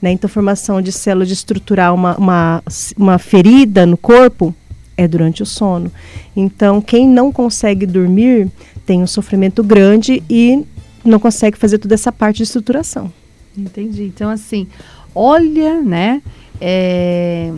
[0.00, 0.12] Né?
[0.12, 2.62] Então, formação de célula de estruturar uma, uma,
[2.96, 4.54] uma ferida no corpo
[4.98, 5.90] é durante o sono.
[6.36, 8.50] Então, quem não consegue dormir
[8.84, 10.62] tem um sofrimento grande e
[11.02, 13.10] não consegue fazer toda essa parte de estruturação.
[13.56, 14.02] Entendi.
[14.02, 14.66] Então, assim,
[15.14, 16.20] olha, né?
[16.60, 17.52] é,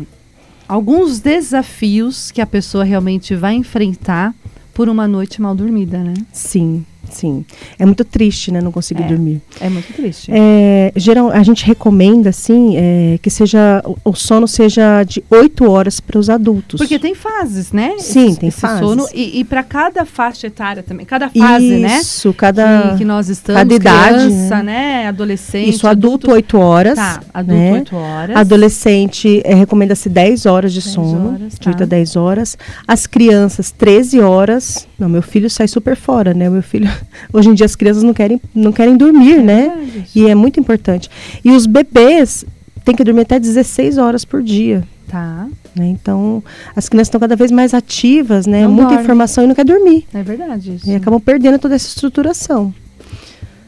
[0.68, 4.34] alguns desafios que a pessoa realmente vai enfrentar
[4.74, 6.14] por uma noite mal dormida, né?
[6.32, 7.44] Sim, sim.
[7.78, 8.60] É muito triste, né?
[8.60, 9.06] Não conseguir É.
[9.06, 9.40] dormir.
[9.60, 10.30] É muito triste.
[10.34, 16.00] É, geral, a gente recomenda, assim, é, que seja o, sono seja de 8 horas
[16.00, 16.78] para os adultos.
[16.78, 17.94] Porque tem fases, né?
[17.98, 18.80] Sim, Esse- tem esse fases.
[18.80, 21.98] sono e, e para cada faixa etária também, cada fase, né?
[22.00, 22.90] Isso, cada...
[22.92, 25.06] Que, que nós estamos, cada idade, criança, né?
[25.08, 26.94] Adolescente, Isso, adulto 8 horas.
[26.96, 27.72] Tá, adulto né?
[27.72, 28.36] 8 horas.
[28.36, 31.84] Adolescente é, recomenda-se 10 horas de 10 sono, horas, de 8 tá.
[31.84, 32.58] a 10 horas.
[32.86, 34.86] As crianças, 13 horas.
[34.98, 36.48] Não, meu filho sai super fora, né?
[36.48, 36.90] Meu filho.
[37.32, 39.62] Hoje em dia as crianças não querem, não querem dormir, É né?
[39.76, 40.08] verdade.
[40.14, 41.08] E é muito importante.
[41.44, 42.44] E os bebês
[42.84, 44.82] têm que dormir até 16 horas por dia.
[45.08, 45.88] Tá, Né?
[45.88, 46.42] Então,
[46.74, 48.62] as crianças estão cada vez mais ativas, né?
[48.62, 49.02] Não Muita dorme.
[49.02, 50.06] informação e não quer dormir.
[50.14, 50.88] é verdade isso.
[50.88, 52.72] E acabam perdendo toda essa estruturação.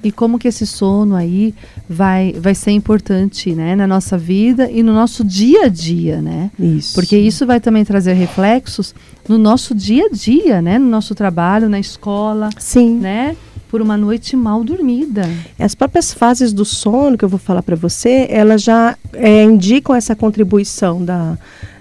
[0.04, 1.54] E como que esse sono aí
[1.88, 3.76] vai, vai ser importante, né?
[3.76, 6.50] Na nossa vida e no nosso dia a dia, né?
[6.58, 6.94] Isso.
[6.94, 8.94] Porque isso vai também trazer reflexos
[9.28, 10.78] no nosso dia a dia, né?
[10.78, 12.96] No nosso trabalho, na escola, Sim.
[12.98, 13.36] né?
[13.70, 15.22] Por uma noite mal dormida.
[15.58, 19.94] As próprias fases do sono que eu vou falar para você, elas já é, indicam
[19.94, 21.38] essa contribuição da,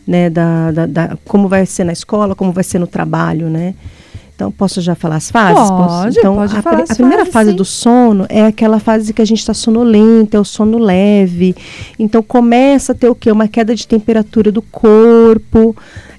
[0.07, 3.73] né, da, da, da- como vai ser na escola, como vai ser no trabalho, né?
[4.41, 5.69] Então, posso já falar as fases?
[5.69, 6.01] Posso?
[6.01, 7.55] Pode, Então, pode a, falar a primeira fases, fase sim.
[7.55, 11.55] do sono é aquela fase que a gente está sonolento, é o sono leve.
[11.99, 13.31] Então, começa a ter o quê?
[13.31, 15.75] Uma queda de temperatura do corpo.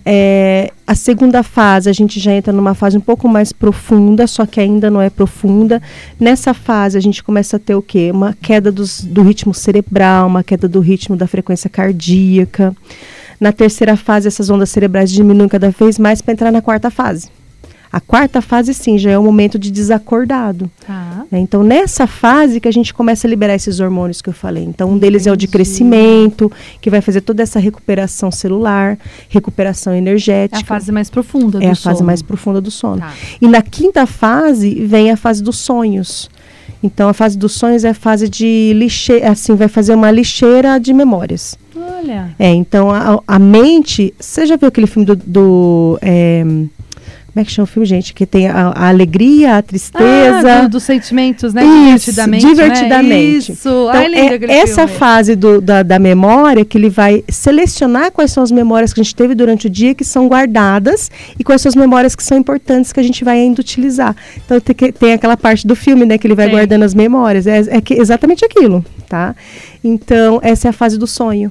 [0.07, 4.47] É, a segunda fase, a gente já entra numa fase um pouco mais profunda, só
[4.47, 5.83] que ainda não é profunda.
[6.21, 8.13] Nessa fase, a gente começa a ter o quê?
[8.15, 12.73] Uma queda dos- do ritmo cerebral, uma queda do ritmo da frequência cardíaca.
[13.41, 17.29] Na terceira fase, essas ondas cerebrais diminuem cada vez mais para entrar na quarta fase.
[17.93, 20.71] A quarta fase, sim, já é o momento de desacordado.
[20.87, 21.25] Tá.
[21.31, 24.65] É, Então, nessa fase que a gente começa a liberar esses hormônios que eu falei.
[24.65, 25.53] Então, um deles é o de Entendi.
[25.53, 26.51] crescimento,
[26.81, 30.61] que vai fazer toda essa recuperação celular, recuperação É energética.
[30.61, 31.95] a fase mais profunda do É a sono.
[31.95, 32.99] fase mais profunda do sono.
[33.01, 33.13] Tá.
[33.41, 36.31] E na quinta fase vem a fase dos sonhos.
[36.83, 40.81] Então, a fase dos sonhos é a fase de lixeira, assim, vai fazer uma lixeira
[40.81, 41.57] de memórias.
[41.77, 42.35] Olha.
[42.39, 44.13] É, então a, a mente.
[44.19, 45.15] Você já viu aquele filme do.
[45.17, 46.45] do, é,
[47.33, 48.13] como é que chama o filme, gente?
[48.13, 50.53] Que tem a, a alegria, a tristeza.
[50.59, 51.63] Ah, do, dos sentimentos, né?
[51.65, 52.47] Isso, divertidamente.
[52.47, 53.09] divertidamente.
[53.09, 53.39] Né?
[53.39, 53.53] Isso.
[53.53, 54.99] Então, Ai, lindo é essa filme.
[54.99, 59.03] fase do- da, da memória que ele vai selecionar quais são as memórias que a
[59.03, 62.37] gente teve durante o dia que são guardadas e quais são as memórias que são
[62.37, 64.15] importantes que a gente vai ainda utilizar.
[64.45, 66.55] Então tem, que- tem aquela parte do filme, né, que ele vai Tem.
[66.55, 67.47] guardando as memórias.
[67.47, 69.35] É, é que- exatamente aquilo, tá?
[69.83, 71.51] Então essa é a fase do sonho.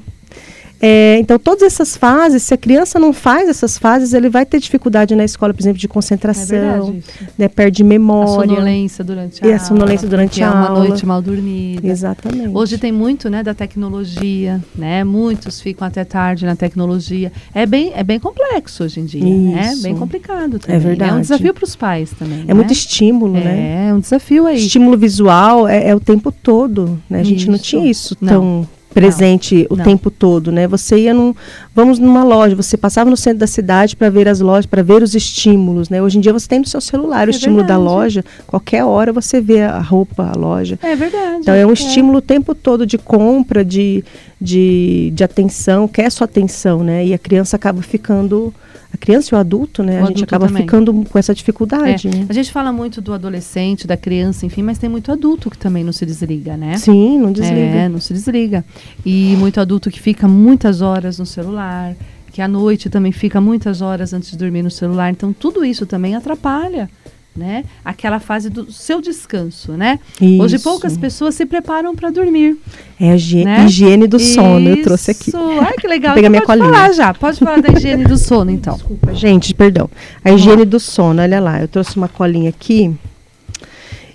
[0.81, 4.59] É, então, todas essas fases, se a criança não faz essas fases, ele vai ter
[4.59, 7.11] dificuldade na escola, por exemplo, de É concentração, verdade isso.
[7.37, 8.27] né, perde A memória.
[8.55, 9.65] sonolência durante a E a aula.
[9.67, 10.87] sonolência durante que a é uma aula.
[10.87, 11.87] noite mal dormida.
[11.87, 12.49] Exatamente.
[12.55, 15.03] Hoje tem muito, né, da tecnologia, né?
[15.03, 17.31] Muitos ficam até tarde na tecnologia.
[17.53, 19.71] É bem, é bem complexo hoje em dia, né?
[19.73, 19.83] Isso.
[19.83, 20.75] Bem complicado também.
[20.75, 21.21] É um verdade.
[21.21, 22.41] desafio para os pais também.
[22.41, 22.53] É né?
[22.53, 23.87] muito estímulo, né?
[23.89, 24.57] É, um desafio aí.
[24.57, 27.19] Estímulo visual é, é o tempo todo, né?
[27.19, 27.63] A gente não Isso.
[27.63, 28.67] tinha isso Não.
[28.93, 29.83] Presente o Não.
[29.83, 30.67] tempo todo, né?
[30.67, 31.33] Você ia num,
[31.73, 35.01] vamos numa loja, você passava no centro da cidade para ver as lojas, para ver
[35.01, 36.01] os estímulos, né?
[36.01, 37.83] Hoje em dia você tem no seu celular o É estímulo da verdade.
[37.95, 40.77] loja, qualquer hora você vê a roupa, a loja.
[40.81, 41.37] É verdade.
[41.41, 44.03] Então é um estímulo o tempo todo de compra, de,
[44.39, 47.05] de, de atenção, quer sua atenção, né?
[47.05, 48.53] E a criança acaba ficando,
[48.93, 50.01] a criança e o adulto, né?
[50.01, 50.63] O a gente acaba também.
[50.63, 52.25] ficando com essa dificuldade, né?
[52.27, 55.83] A gente fala muito do adolescente, da criança, enfim, mas tem muito adulto que também
[55.83, 56.77] não se desliga, né?
[56.77, 57.61] Sim, não desliga.
[57.61, 58.65] É, não se desliga.
[59.05, 61.95] E muito adulto que fica muitas horas no celular,
[62.33, 65.09] que à noite também fica muitas horas antes de dormir no celular.
[65.09, 66.89] Então, tudo isso também atrapalha,
[67.35, 67.63] né?
[67.83, 69.99] Aquela fase do seu descanso, né?
[70.39, 70.63] Hoje Isso.
[70.63, 72.57] poucas pessoas se preparam para dormir.
[72.99, 73.65] É a higiene, né?
[73.65, 75.29] higiene do sono, eu trouxe aqui.
[75.29, 75.37] Isso.
[75.37, 76.13] Ai, que legal.
[76.13, 76.77] Vou pegar Então minha pode colinha.
[76.77, 77.13] falar já.
[77.13, 78.73] Pode falar da higiene do sono, então.
[78.75, 79.89] Desculpa, gente, perdão.
[80.23, 82.93] A higiene do sono, olha lá, eu trouxe uma colinha aqui.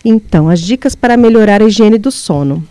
[0.05, 2.63] Então, as dicas para melhorar a higiene do sono.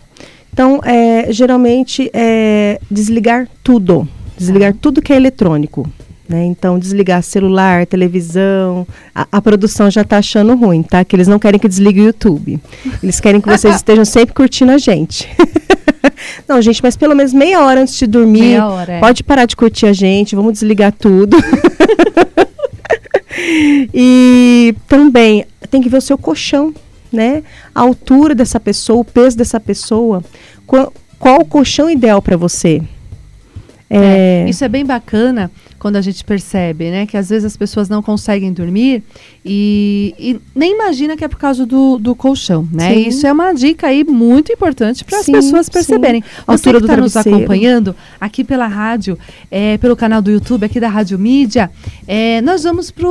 [0.52, 4.08] Então, é, geralmente, é desligar tudo.
[4.38, 5.90] Desligar tudo que é eletrônico.
[6.28, 6.44] Né?
[6.44, 8.86] Então, desligar celular, televisão.
[9.14, 11.04] A, a produção já está achando ruim, tá?
[11.04, 12.60] Que eles não querem que desligue o YouTube.
[13.00, 15.28] Eles querem que vocês estejam sempre curtindo a gente.
[16.48, 18.40] não, gente, mas pelo menos meia hora antes de dormir.
[18.40, 19.00] Meia hora, é.
[19.00, 21.36] Pode parar de curtir a gente, vamos desligar tudo.
[23.94, 26.74] e também tem que ver o seu colchão,
[27.12, 27.44] né?
[27.72, 30.24] A altura dessa pessoa, o peso dessa pessoa.
[30.66, 32.82] Qual, qual o colchão ideal para você?
[33.88, 37.06] É, Isso é bem bacana quando a gente percebe, né?
[37.06, 39.02] Que às vezes as pessoas não conseguem dormir
[39.44, 42.92] e, e nem imagina que é por causa do, do colchão, né?
[42.94, 43.08] Sim.
[43.08, 45.72] Isso é uma dica aí muito importante para as Sim, pessoas sim.
[45.72, 46.22] perceberem.
[46.22, 47.38] Você Altura que do está nos travesseiro.
[47.38, 49.16] acompanhando aqui pela rádio,
[49.50, 51.70] é, pelo canal do YouTube, aqui da Rádio Mídia,
[52.08, 53.08] é, nós vamos para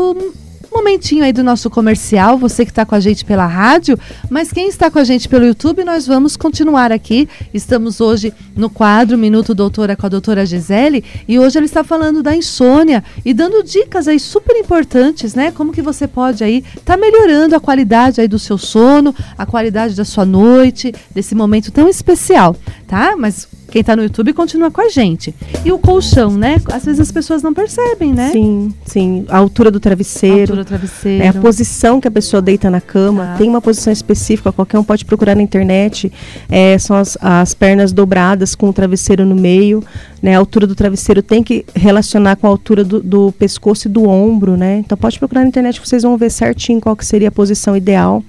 [0.76, 3.98] momentinho aí do nosso comercial, você que está com a gente pela rádio,
[4.30, 7.30] mas quem está com a gente pelo YouTube, nós vamos continuar aqui.
[7.54, 12.22] Estamos hoje no quadro Minuto Doutora com a doutora Gisele e hoje ela está falando
[12.22, 15.50] da insônia e dando dicas aí super importantes, né?
[15.50, 19.96] Como que você pode aí tá melhorando a qualidade aí do seu sono, a qualidade
[19.96, 22.54] da sua noite, desse momento tão especial,
[22.86, 23.16] tá?
[23.18, 25.36] Mas quem está no YouTube continua com a gente.
[25.66, 26.56] E o colchão, né?
[26.72, 28.30] Às vezes as pessoas não percebem, né?
[28.32, 29.26] Sim, sim.
[29.28, 30.40] A altura do A travesseiro.
[30.44, 31.22] altura do travesseiro.
[31.22, 33.26] É a posição que a pessoa deita na cama.
[33.26, 33.36] Tá.
[33.36, 36.10] Tem uma posição específica, qualquer um pode procurar na internet.
[36.48, 39.84] É, são as, as pernas dobradas com o travesseiro no meio.
[40.24, 40.38] Né?
[40.38, 44.08] A altura do travesseiro tem que relacionar com a altura do, do pescoço e do
[44.08, 44.56] ombro.
[44.56, 44.78] Né?
[44.86, 47.76] Então pode procurar na internet que vocês vão ver certinho qual que seria a posição
[47.76, 48.24] ideal.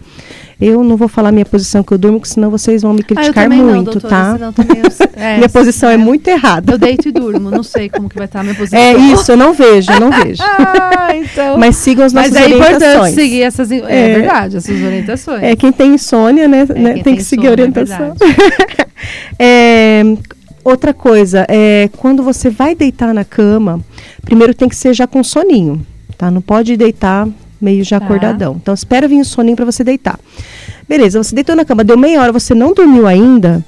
[0.58, 3.04] Eu não vou falar minha posição que eu durmo, porque senão vocês vão me Ah,
[3.04, 4.62] criticar não, muito, doutora, tá?
[4.74, 6.72] eu- é, minha posição é muito errada.
[6.72, 8.78] Eu deito e durmo, não sei como que vai estar a minha posição.
[8.78, 10.42] É isso, eu não vejo, eu não vejo.
[10.98, 11.56] Ah, então.
[11.58, 13.14] Mas sigam as nossas Mas é importante orientações.
[13.14, 13.70] seguir essas.
[13.70, 13.76] É,
[14.10, 14.14] É.
[14.18, 15.42] verdade, essas orientações.
[15.42, 18.14] É, quem tem insônia, né, né, quem tem, tem que seguir a é orientação.
[19.38, 20.02] É,
[20.64, 23.80] outra coisa, é, quando você vai deitar na cama,
[24.22, 25.84] primeiro tem que ser já com soninho,
[26.16, 26.30] tá?
[26.30, 27.28] Não pode deitar
[27.60, 28.06] meio já Tá.
[28.06, 28.56] acordadão.
[28.60, 30.18] Então espera vir o soninho para você deitar.
[30.88, 33.64] Beleza, você deitou na cama, deu meia hora, você não dormiu ainda,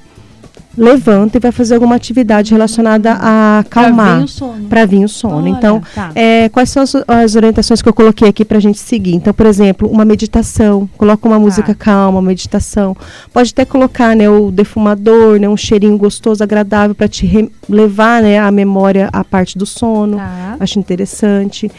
[0.77, 4.19] levanta e vai fazer alguma atividade relacionada a acalmar.
[4.19, 4.67] vir o sono.
[4.69, 5.37] Para vir o sono.
[5.37, 6.11] Olha, então, tá.
[6.15, 9.13] é, quais são as, as orientações que eu coloquei aqui para a gente seguir?
[9.15, 10.89] Então, por exemplo, uma meditação.
[10.97, 12.95] Coloca uma música calma, meditação.
[13.33, 17.25] Pode até colocar né, o defumador, né, um cheirinho gostoso, agradável para te
[17.69, 20.17] levar né, a memória à parte do sono.
[20.17, 20.57] Tá.
[20.59, 21.71] Acho interessante.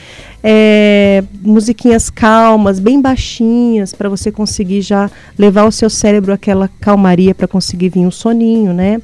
[0.42, 7.35] É, musiquinhas calmas, bem baixinhas, para você conseguir já levar o seu cérebro àquela calmaria
[7.35, 9.03] para conseguir vir um soninho, né?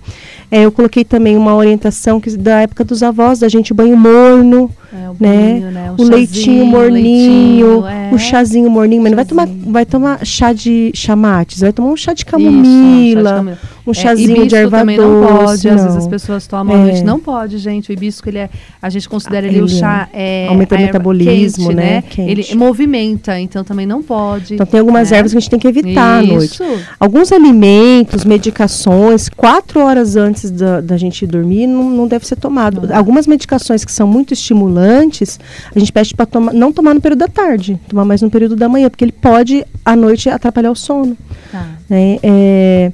[0.51, 4.71] É, eu coloquei também uma orientação que, da época dos avós, da gente banho morno,
[4.97, 5.71] É, o, né?
[5.71, 5.95] né?
[5.99, 8.11] o leitinho morninho, leitinho, é.
[8.15, 9.73] o chazinho morninho, mas não vai tomar, Chazinho.
[9.73, 13.59] vai tomar chá de chamates, vai tomar um chá de Isso, camomila, chá de camomila.
[13.87, 15.09] um É, chazinho hibisco de erva também doce.
[15.09, 15.99] não pode, às vezes não.
[15.99, 16.81] as pessoas tomam É.
[16.81, 17.05] à noite.
[17.05, 17.91] Não pode, gente.
[17.91, 20.09] O hibisco, ele é, a gente considera ele, o Ele chá.
[20.13, 22.03] É, aumenta o a metabolismo, quente, né?
[22.19, 22.57] Ele Quente.
[22.57, 24.55] movimenta, então também não pode.
[24.55, 25.19] Então tem algumas né?
[25.19, 26.55] ervas que a gente tem que evitar à noite.
[26.55, 26.65] Isso.
[26.99, 32.37] Alguns alimentos, medicações, quatro horas antes da, da gente ir dormir, não, não deve ser
[32.37, 32.89] tomado.
[32.93, 34.86] Algumas medicações que são muito estimulantes,
[35.75, 38.57] a gente pede para tomar, não tomar no período da tarde, tomar mais no período
[38.57, 41.17] da manhã, porque ele pode, à noite, atrapalhar o sono.
[41.53, 41.65] Tá.
[41.89, 42.19] né?
[42.23, 42.93] É,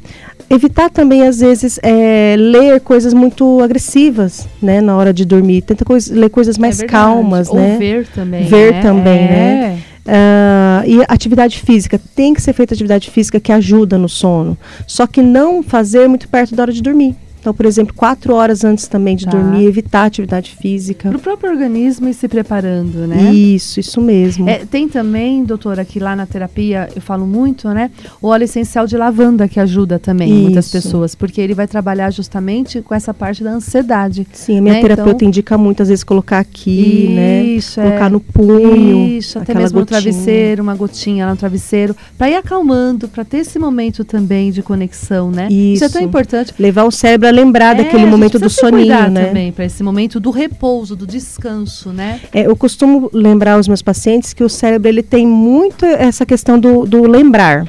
[0.51, 5.63] evitar também, às vezes, é, ler coisas muito agressivas né, na hora de dormir.
[5.63, 7.77] Tenta cois- ler coisas mais É calmas, Ou né?
[7.79, 8.45] ver também.
[8.45, 8.83] Ver né?
[8.83, 9.29] também, É.
[9.31, 9.79] né?
[10.07, 11.99] Ah, e atividade física.
[12.15, 14.59] Tem que ser feita atividade física que ajuda no sono.
[14.87, 17.15] Só que não fazer muito perto da hora de dormir.
[17.43, 19.33] Então, por exemplo, quatro horas antes também de Tá.
[19.33, 21.09] dormir, evitar atividade física.
[21.09, 23.35] Para o próprio organismo ir se preparando, né?
[23.35, 24.49] Isso, isso mesmo.
[24.49, 27.91] É, tem também, doutora, que lá na terapia eu falo muito, né?
[28.21, 30.73] O óleo essencial de lavanda que ajuda também muitas Isso.
[30.81, 34.25] pessoas, porque ele vai trabalhar justamente com essa parte da ansiedade.
[34.33, 37.43] Sim, a minha né, terapeuta então- indica muito, às vezes, colocar aqui, né?
[37.43, 37.89] Isso, é.
[37.89, 39.09] Colocar no punho.
[39.19, 40.01] Isso, até mesmo no gotinha.
[40.01, 44.63] travesseiro, uma gotinha lá no travesseiro, para ir acalmando, para ter esse momento também de
[44.63, 45.47] conexão, né?
[45.47, 45.49] é
[45.89, 45.99] tão Isso.
[46.01, 46.55] importante.
[46.57, 49.27] Levar o cérebro lembrar É, daquele momento do soninho, né?
[49.27, 52.21] também para esse momento do repouso, do descanso, né?
[52.33, 56.59] É, eu costumo lembrar aos meus pacientes que o cérebro ele tem muito essa questão
[56.59, 57.67] do, do lembrar.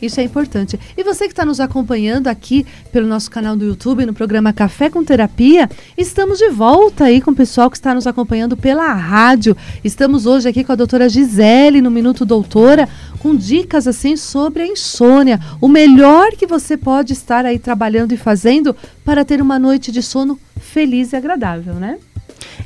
[0.00, 0.78] Isso é importante.
[0.96, 4.90] E você que está nos acompanhando aqui pelo nosso canal do YouTube, no programa Café
[4.90, 9.56] com Terapia, estamos de volta aí com o pessoal que está nos acompanhando pela rádio.
[9.82, 14.66] Estamos hoje aqui com a doutora Gisele, no Minuto Doutora, com dicas assim sobre a
[14.66, 15.40] insônia.
[15.60, 20.02] O melhor que você pode estar aí trabalhando e fazendo para ter uma noite de
[20.02, 21.98] sono feliz e agradável, né?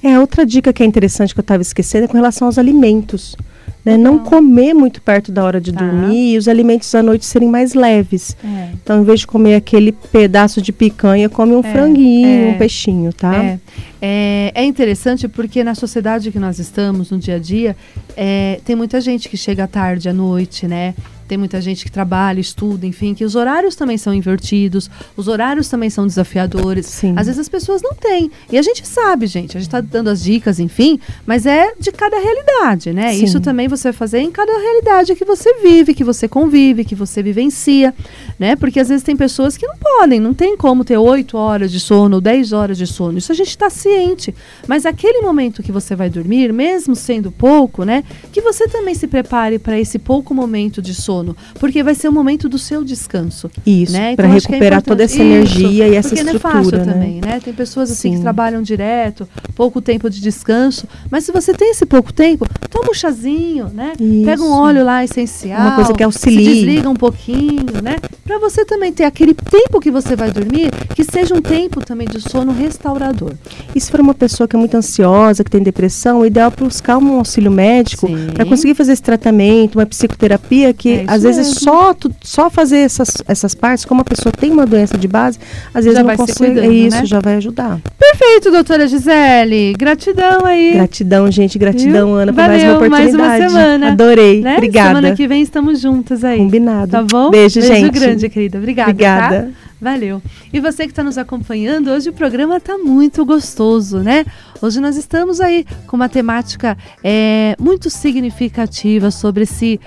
[0.02, 3.36] É, outra dica que é interessante que eu estava esquecendo é com relação aos alimentos.
[3.84, 3.96] Né?
[3.96, 5.80] Não comer muito perto da hora de Tá.
[5.82, 8.36] dormir e os alimentos à noite serem mais leves.
[8.44, 8.68] É.
[8.74, 12.50] Então, em vez de comer aquele pedaço de picanha, come um É, franguinho, é.
[12.50, 13.34] um peixinho, tá?
[13.42, 13.58] É,
[14.02, 17.74] é, é interessante porque na sociedade que nós estamos, no dia a dia,
[18.16, 20.94] é, tem muita gente que chega tarde à noite, né?
[21.30, 25.68] Tem muita gente que trabalha, estuda, enfim, que os horários também são invertidos, os horários
[25.68, 26.86] também são desafiadores.
[26.86, 27.14] Sim.
[27.16, 28.32] Às vezes as pessoas não têm.
[28.50, 31.92] E a gente sabe, gente, a gente está dando as dicas, enfim, mas é de
[31.92, 33.12] cada realidade, né?
[33.12, 33.24] Sim.
[33.26, 36.96] Isso também você vai fazer em cada realidade que você vive, que você convive, que
[36.96, 37.94] você vivencia,
[38.36, 38.56] né?
[38.56, 41.78] Porque às vezes tem pessoas que não podem, não tem como ter 8 horas de
[41.78, 43.18] sono ou 10 horas de sono.
[43.18, 44.34] Isso a gente está ciente.
[44.66, 48.02] Mas aquele momento que você vai dormir, mesmo sendo pouco, né?
[48.32, 51.19] Que você também se prepare para esse pouco momento de sono,
[51.58, 53.50] porque vai ser o momento do seu descanso.
[53.66, 54.14] Isso, né?
[54.16, 55.22] para Então, que é recuperar toda importante.
[55.22, 56.92] essa energia Isso, e essa porque estrutura, não é fácil né?
[56.92, 57.40] também, né?
[57.42, 58.22] Tem pessoas assim que Sim.
[58.22, 62.94] trabalham direto, pouco tempo de descanso, mas se você tem esse pouco tempo, toma um
[62.94, 63.92] chazinho, né?
[64.24, 64.54] Pega um Isso.
[64.60, 65.60] óleo lá essencial.
[65.60, 66.44] Uma coisa que auxilie.
[66.44, 67.96] Se desliga um pouquinho, né?
[68.24, 72.06] Para você também ter aquele tempo que você vai dormir, que seja um tempo também
[72.08, 73.32] de sono restaurador.
[73.74, 76.60] E se for uma pessoa que é muito ansiosa, que tem depressão, o ideal é
[76.64, 81.48] buscar um auxílio médico para conseguir fazer esse tratamento, uma psicoterapia que É às vezes
[81.60, 85.38] só tu- só fazer essas, essas partes, como a pessoa tem uma doença de base,
[85.74, 86.60] às vezes Já não consegue.
[86.60, 87.06] é isso, né?
[87.06, 87.80] já vai ajudar.
[87.98, 89.74] Perfeito, doutora Gisele.
[89.78, 90.72] Gratidão aí.
[90.74, 92.16] Gratidão, gente, gratidão, Viu?
[92.16, 93.52] Ana, por mais uma Valeu, mais uma oportunidade.
[93.52, 93.92] semana.
[93.92, 94.40] Adorei.
[94.42, 94.54] né?
[94.56, 94.88] Obrigada.
[94.88, 96.38] Semana que vem estamos juntas aí.
[96.38, 96.90] Combinado.
[96.92, 97.30] Tá bom?
[97.30, 97.90] Beijo, Beijo gente.
[97.90, 98.58] grande, querida.
[98.58, 98.90] Obrigada.
[98.90, 99.42] Obrigada.
[99.42, 99.70] tá?
[99.82, 100.20] Valeu.
[100.52, 104.26] E você que está nos acompanhando, hoje o programa está muito gostoso, né?
[104.60, 109.80] Hoje nós estamos aí com uma temática é, muito significativa sobre esse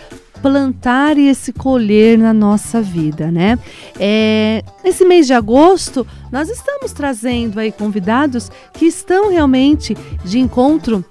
[0.44, 3.58] plantar e esse colher na nossa vida, né?
[3.98, 11.04] É, nesse mês de agosto, nós estamos trazendo aí convidados que estão realmente de encontro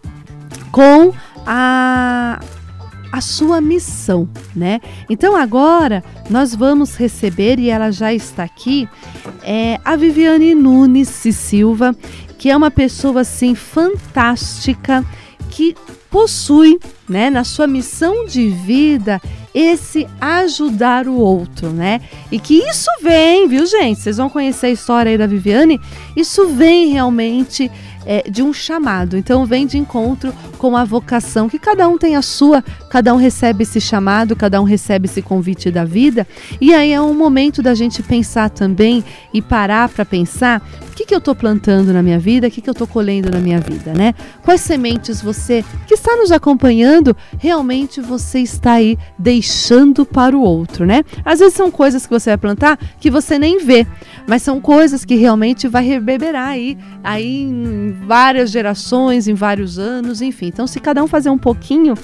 [0.70, 1.12] com
[1.46, 2.38] a
[3.10, 4.80] a sua missão, né?
[5.08, 8.88] Então agora nós vamos receber e ela já está aqui
[9.42, 11.94] é, a Viviane Nunes Silva,
[12.38, 15.04] que é uma pessoa assim fantástica
[15.50, 15.76] que
[16.12, 19.20] possui, né, na sua missão de vida
[19.54, 22.00] esse ajudar o outro, né?
[22.30, 24.00] E que isso vem, viu, gente?
[24.00, 25.78] Vocês vão conhecer a história aí da Viviane.
[26.16, 27.70] Isso vem realmente
[28.06, 29.16] é, de um chamado.
[29.16, 33.16] Então vem de encontro com a vocação, que cada um tem a sua, cada um
[33.16, 36.26] recebe esse chamado, cada um recebe esse convite da vida.
[36.60, 40.62] E aí é um momento da gente pensar também e parar para pensar
[41.02, 43.38] que, que, eu estou plantando na minha vida, o que, que eu estou colhendo na
[43.38, 44.14] minha vida, né?
[44.42, 50.86] Quais sementes você que está nos acompanhando realmente você está aí deixando para o outro,
[50.86, 51.04] né?
[51.24, 53.86] Às vezes são coisas que você vai plantar que você nem vê,
[54.26, 60.22] mas são coisas que realmente vai reverberar aí, aí em várias gerações, em vários anos,
[60.22, 60.46] enfim.
[60.46, 61.94] Então, se cada um fazer um pouquinho,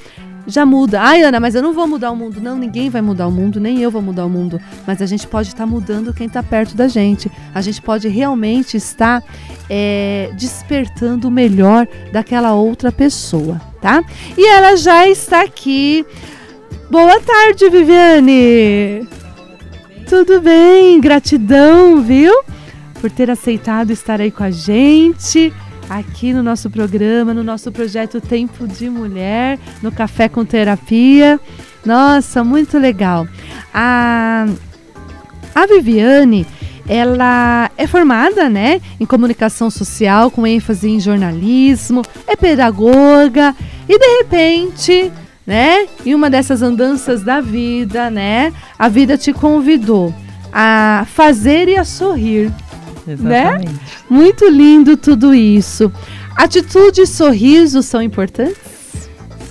[0.49, 1.01] já muda.
[1.01, 2.41] Ai, Ana, mas eu não vou mudar o mundo.
[2.41, 4.59] Não, ninguém vai mudar o mundo, nem eu vou mudar o mundo.
[4.87, 7.31] Mas a gente pode estar mudando quem está perto da gente.
[7.55, 9.23] A gente pode realmente estar
[9.69, 14.03] é, despertando o melhor daquela outra pessoa, tá?
[14.37, 16.05] E ela já está aqui.
[16.91, 19.07] Boa tarde, Viviane!
[20.09, 22.33] Tudo bem, gratidão, viu?
[22.99, 25.53] Por ter aceitado estar aí com a gente
[25.89, 31.41] aqui no nosso programa, no nosso projeto Tempo de Mulher, no Café com Terapia.
[31.85, 33.27] Nossa, muito legal.
[33.73, 34.47] A,
[35.55, 36.47] a Viviane,
[36.87, 43.55] ela é formada, né, em comunicação social com ênfase em jornalismo, é pedagoga
[43.89, 45.13] e de repente,
[45.47, 50.15] né, em uma dessas andanças da vida, né, a vida te convidou
[50.53, 52.53] a fazer e a sorrir.
[53.13, 53.73] Exatamente.
[53.73, 53.81] Né?
[54.09, 55.93] Muito lindo tudo isso.
[56.37, 58.59] Atitude e sorriso são importantes?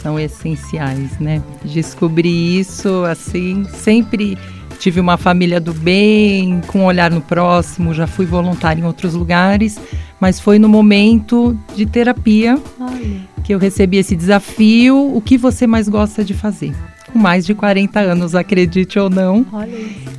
[0.02, 1.42] São essenciais, né?
[1.64, 4.38] Descobri isso assim, sempre
[4.78, 9.14] tive uma família do bem, com um olhar no próximo, já fui voluntária em outros
[9.14, 9.80] lugares,
[10.20, 13.22] mas foi no momento de terapia Olha.
[13.44, 15.16] que eu recebi esse desafio.
[15.16, 16.74] O que você mais gosta de fazer?
[17.12, 19.46] Com mais de 40 anos, acredite ou não.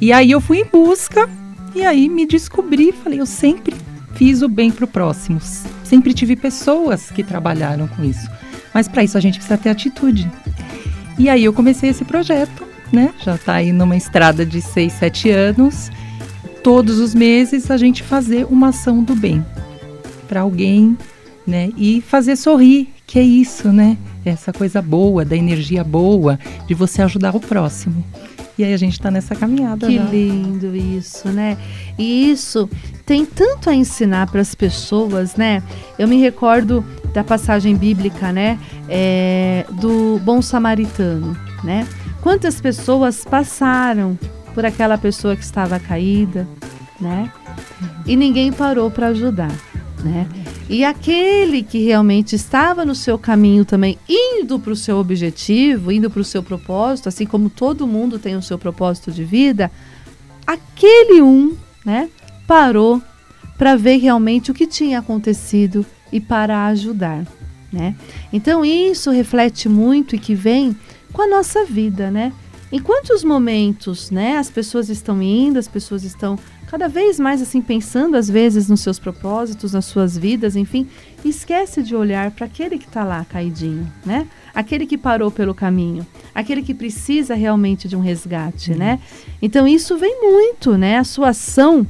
[0.01, 1.29] E aí eu fui em busca
[1.75, 3.75] e aí me descobri, falei, eu sempre
[4.15, 5.41] fiz o bem para o próximo.
[5.85, 8.29] Sempre tive pessoas que trabalharam com isso.
[8.75, 10.31] Mas para isso a gente precisa ter atitude.
[11.19, 13.13] E aí eu comecei esse projeto, né?
[13.25, 15.91] Já está aí numa estrada de 6, 7 anos.
[16.63, 19.45] Todos os meses a gente fazer uma ação do bem
[20.27, 20.97] para alguém,
[21.47, 21.71] né?
[21.77, 23.97] E fazer sorrir, que é isso, né?
[24.25, 28.05] Essa coisa boa, da energia boa, de você ajudar o próximo.
[28.59, 29.87] E aí a gente está nessa caminhada.
[29.87, 30.05] Que já.
[30.05, 31.57] lindo isso, né?
[31.97, 32.69] E isso
[33.07, 35.63] tem tanto a ensinar para as pessoas, né?
[35.97, 36.85] Eu me recordo
[37.15, 38.59] da passagem bíblica, né?
[38.89, 41.87] É, do bom samaritano, né?
[42.21, 44.19] Quantas pessoas passaram
[44.55, 46.47] por aquela pessoa que estava caída,
[47.01, 47.31] né?
[48.05, 49.53] E ninguém parou para ajudar,
[50.05, 50.29] né?
[50.69, 56.11] E aquele que realmente estava no seu caminho também, indo para o seu objetivo, indo
[56.11, 59.71] para o seu propósito, assim como todo mundo tem o seu propósito de vida,
[60.47, 62.09] aquele um, né,
[62.47, 63.03] parou
[63.57, 67.27] para ver realmente o que tinha acontecido e para ajudar,
[67.73, 67.97] né?
[68.33, 70.77] Então isso reflete muito e que vem
[71.13, 72.33] com a nossa vida, né?
[72.71, 76.39] Em quantos momentos, né, as pessoas estão indo, as pessoas estão
[76.71, 80.87] cada vez mais assim pensando às vezes nos seus propósitos, nas suas vidas, enfim,
[81.25, 84.27] esquece de olhar para aquele que está lá caidinho, né?
[84.55, 88.79] Aquele que parou pelo caminho, aquele que precisa realmente de um resgate, uhum.
[88.79, 89.01] né?
[89.41, 90.99] Então isso vem muito, né?
[90.99, 91.87] A sua ação,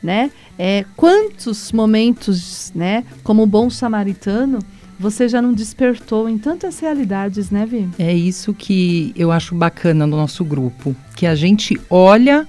[0.00, 0.30] né?
[0.56, 3.04] É, quantos momentos, né?
[3.24, 4.60] Como bom samaritano,
[5.00, 7.88] você já não despertou em tantas realidades, né, Vi?
[7.98, 12.46] É isso que eu acho bacana no nosso grupo, que a gente olha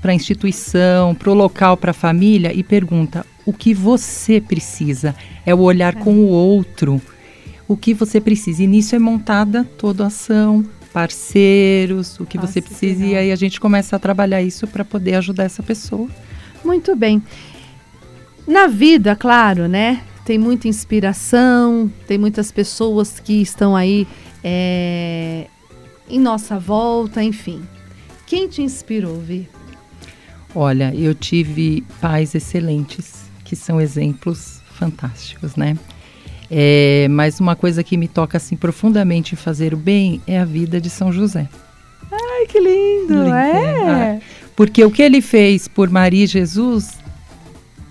[0.00, 5.14] para a instituição, para o local, para a família e pergunta o que você precisa.
[5.44, 7.00] É o olhar com o outro.
[7.66, 8.62] O que você precisa.
[8.62, 13.04] E nisso é montada toda a ação, parceiros, o que Nossa, você precisa.
[13.04, 16.08] E aí a gente começa a trabalhar isso para poder ajudar essa pessoa.
[16.64, 17.22] Muito bem.
[18.46, 20.02] Na vida, claro, né?
[20.24, 24.06] Tem muita inspiração, tem muitas pessoas que estão aí
[24.44, 25.46] é,
[26.08, 27.62] em nossa volta, enfim.
[28.30, 29.48] Quem te inspirou, Vi?
[30.54, 35.76] Olha, eu tive pais excelentes, que são exemplos fantásticos, né?
[36.48, 40.44] É, mas uma coisa que me toca assim profundamente em fazer o bem é a
[40.44, 41.48] vida de São José.
[42.08, 43.14] Ai, que lindo!
[43.14, 44.14] lindo é.
[44.14, 44.20] é.
[44.54, 47.00] Porque o que ele fez por Maria e Jesus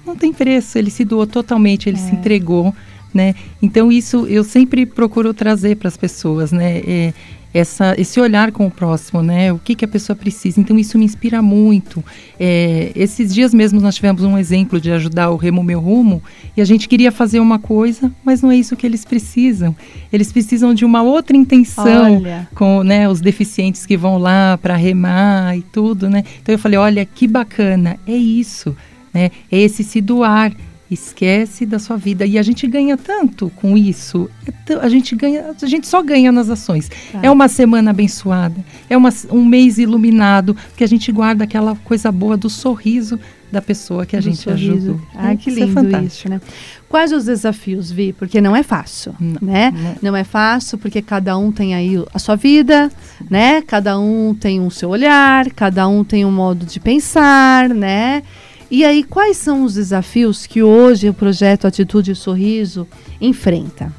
[0.05, 0.77] não tem preço.
[0.77, 2.01] Ele se doou totalmente, ele é.
[2.01, 2.73] se entregou,
[3.13, 3.35] né?
[3.61, 6.77] Então isso eu sempre procuro trazer para as pessoas, né?
[6.77, 7.13] É,
[7.53, 9.51] essa, esse olhar com o próximo, né?
[9.51, 10.59] O que, que a pessoa precisa.
[10.59, 12.03] Então, isso me inspira muito.
[12.39, 16.21] É, esses dias mesmo nós tivemos um exemplo de ajudar o Remo Meu Rumo
[16.55, 19.75] e a gente queria fazer uma coisa, mas não é isso que eles precisam.
[20.13, 22.47] Eles precisam de uma outra intenção olha.
[22.53, 26.23] com né, os deficientes que vão lá para remar e tudo, né?
[26.41, 28.75] Então, eu falei: olha, que bacana, é isso,
[29.13, 29.31] né?
[29.51, 30.51] É esse se doar
[30.89, 32.25] Esquece da sua vida.
[32.25, 34.29] E a gente ganha tanto com isso.
[34.47, 36.89] É a gente ganha, a gente só ganha nas ações.
[37.11, 37.19] Tá.
[37.23, 42.11] É uma semana abençoada, é uma, um mês iluminado, que a gente guarda aquela coisa
[42.11, 43.19] boa do sorriso
[43.51, 44.91] da pessoa que a do gente sorriso.
[44.91, 45.01] ajudou.
[45.15, 46.39] Ah, que é lindo é isso, né?
[46.87, 48.13] Quais os desafios, Vi?
[48.13, 49.73] Porque não é fácil, não, né?
[50.01, 50.11] Não.
[50.11, 50.15] não.
[50.15, 52.91] é fácil porque cada um tem aí a sua vida,
[53.29, 53.61] né?
[53.61, 58.23] Cada um tem o seu olhar, cada um tem um modo de pensar, né?
[58.71, 62.87] E aí, quais são os desafios que hoje o projeto Atitude e Sorriso
[63.19, 63.91] enfrenta?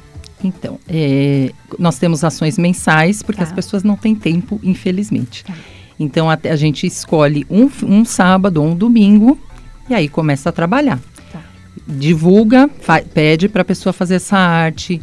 [0.43, 3.47] Então, é, nós temos ações mensais, porque tá.
[3.47, 5.43] as pessoas não têm tempo, infelizmente.
[5.43, 5.53] Tá.
[5.99, 9.37] Então, a, a, gente escolhe um, um sábado ou um domingo
[9.89, 10.99] e aí começa a trabalhar.
[11.31, 11.41] Tá.
[11.85, 12.69] Divulga,
[13.13, 15.01] pede para a pessoa fazer essa arte,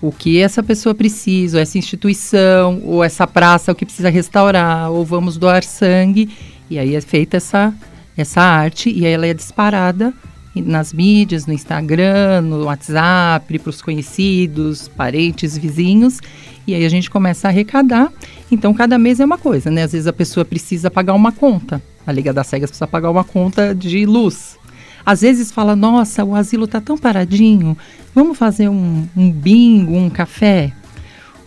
[0.00, 4.90] o que essa pessoa precisa, ou essa instituição, ou essa praça, o que precisa restaurar,
[4.90, 6.30] ou vamos doar sangue.
[6.68, 7.72] E aí é feita essa
[8.16, 10.12] essa arte e ela é disparada
[10.54, 16.18] nas mídias, no Instagram, no WhatsApp, para os conhecidos, parentes, vizinhos.
[16.66, 18.12] E aí a gente começa a arrecadar.
[18.50, 19.82] Então, cada mês é uma coisa, né?
[19.82, 21.82] Às vezes a pessoa precisa pagar uma conta.
[22.06, 24.58] A Liga das Cegas precisa pagar uma conta de luz.
[25.04, 27.76] Às vezes fala, nossa, o asilo está tão paradinho,
[28.14, 30.72] vamos fazer um, um bingo, um café?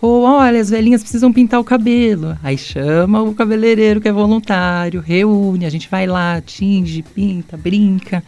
[0.06, 2.38] Ou, olha, as velhinhas precisam pintar o cabelo.
[2.40, 8.22] Aí chama o cabeleireiro que é voluntário, reúne, a gente vai lá, tinge, pinta, brinca.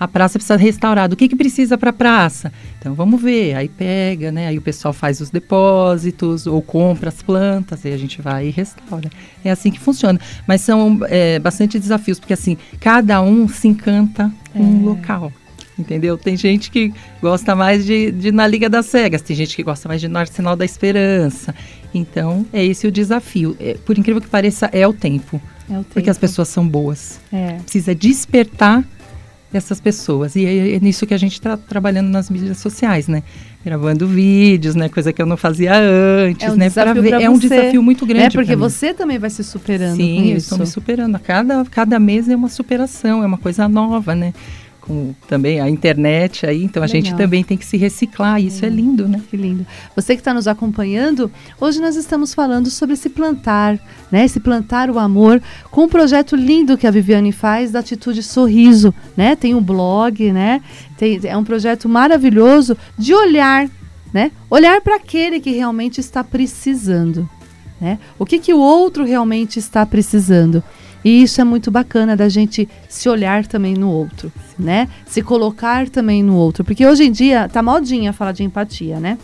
[0.00, 1.12] A praça precisa restaurar.
[1.12, 2.50] O que, que precisa para a praça?
[2.78, 3.54] Então vamos ver.
[3.54, 4.46] Aí pega, né?
[4.46, 8.50] Aí o pessoal faz os depósitos ou compra as plantas, aí a gente vai e
[8.50, 9.10] restaura.
[9.44, 10.18] É assim que funciona.
[10.46, 14.62] Mas são é, bastante desafios, porque assim, cada um se encanta com é.
[14.62, 15.30] um local
[15.78, 16.18] entendeu?
[16.18, 19.88] Tem gente que gosta mais de, de na Liga das Cegas, tem gente que gosta
[19.88, 21.54] mais de no Arsenal da Esperança.
[21.94, 23.56] Então, é esse o desafio.
[23.58, 25.40] É, por incrível que pareça, é o tempo.
[25.68, 25.86] É o tempo.
[25.94, 27.20] Porque as pessoas são boas.
[27.32, 27.58] É.
[27.62, 28.84] Precisa despertar
[29.52, 30.36] essas pessoas.
[30.36, 33.22] E é, é nisso que a gente está trabalhando nas mídias sociais, né?
[33.64, 34.88] Gravando vídeos, né?
[34.88, 36.70] Coisa que eu não fazia antes, é um né?
[36.70, 37.14] Para ver.
[37.14, 38.26] é um desafio muito grande.
[38.26, 39.96] É porque você também vai se superando.
[39.96, 41.18] Sim, eu estou me superando.
[41.18, 44.32] Cada, cada mês é uma superação, é uma coisa nova, né?
[44.88, 47.02] Com também a internet aí, então a Legal.
[47.02, 49.20] gente também tem que se reciclar, isso é, é lindo, né?
[49.30, 49.66] Que lindo.
[49.94, 51.30] Você que está nos acompanhando,
[51.60, 53.78] hoje nós estamos falando sobre esse plantar,
[54.10, 54.24] né?
[54.24, 58.94] Esse plantar o amor, com um projeto lindo que a Viviane faz da Atitude Sorriso,
[59.14, 59.36] né?
[59.36, 60.62] Tem um blog, né?
[60.96, 63.68] Tem, é um projeto maravilhoso de olhar,
[64.12, 64.32] né?
[64.48, 67.28] Olhar para aquele que realmente está precisando,
[67.78, 67.98] né?
[68.18, 70.64] O que que o outro realmente está precisando?
[71.04, 74.88] E isso é muito bacana da gente se olhar também no outro, né?
[75.06, 76.64] Se colocar também no outro.
[76.64, 79.18] Porque hoje em dia tá modinha falar de empatia, né?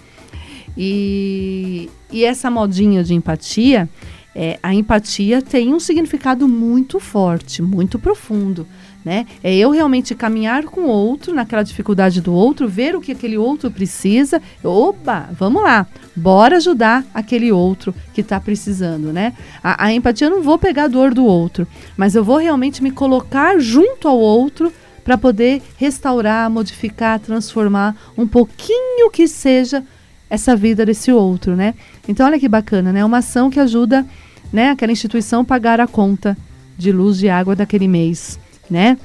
[0.76, 3.88] E, e essa modinha de empatia,
[4.34, 8.66] é, a empatia tem um significado muito forte, muito profundo
[9.04, 9.26] né?
[9.42, 13.36] É eu realmente caminhar com o outro, naquela dificuldade do outro, ver o que aquele
[13.36, 14.40] outro precisa.
[14.62, 15.86] Opa, vamos lá,
[16.16, 19.34] bora ajudar aquele outro que está precisando, né?
[19.62, 22.82] A, a empatia eu não vou pegar a dor do outro, mas eu vou realmente
[22.82, 24.72] me colocar junto ao outro
[25.04, 29.84] para poder restaurar, modificar, transformar um pouquinho que seja
[30.30, 31.74] essa vida desse outro, né?
[32.08, 33.04] Então olha que bacana, né?
[33.04, 34.06] Uma ação que ajuda,
[34.50, 36.34] né, aquela instituição pagar a conta
[36.78, 38.38] de luz e água daquele mês
[38.70, 38.98] né?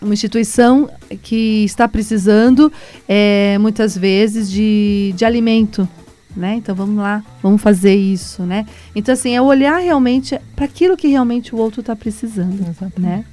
[0.00, 0.88] Uma instituição
[1.22, 2.72] que está precisando
[3.08, 5.88] é, muitas vezes de, de alimento,
[6.36, 6.54] né?
[6.54, 8.64] Então vamos lá, vamos fazer isso, né?
[8.94, 13.00] Então assim é olhar realmente para aquilo que realmente o outro está precisando, Exatamente.
[13.00, 13.24] né?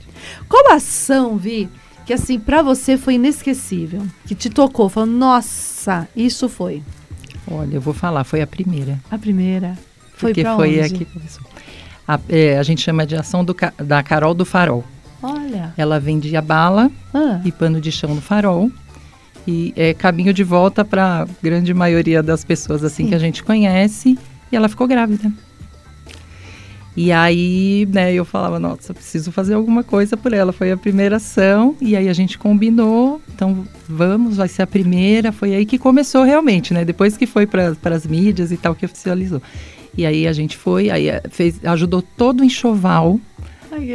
[0.49, 1.69] Qual ação, Vi,
[2.05, 6.81] que assim para você foi inesquecível, que te tocou, falou, nossa, isso foi.
[7.47, 8.99] Olha, eu vou falar, foi a primeira.
[9.11, 9.77] A primeira.
[10.15, 10.95] Foi Porque foi onde?
[10.95, 11.07] aqui.
[12.07, 14.83] A, é, a gente chama de ação do, da Carol do Farol.
[15.21, 15.73] Olha.
[15.77, 17.41] Ela vendia bala ah.
[17.43, 18.71] e pano de chão no farol.
[19.47, 23.09] E é caminho de volta para a grande maioria das pessoas assim Sim.
[23.09, 24.17] que a gente conhece.
[24.51, 25.31] E ela ficou grávida.
[26.97, 30.53] E aí, né, eu falava, nossa, preciso fazer alguma coisa por ela.
[30.53, 35.33] Foi a primeira ação, e aí a gente combinou, então vamos, vai ser a primeira.
[35.33, 36.85] Foi aí que começou realmente, né?
[36.85, 39.41] Depois que foi para as mídias e tal, que oficializou.
[39.97, 43.19] E aí a gente foi, aí eh, fez, ajudou todo o enxoval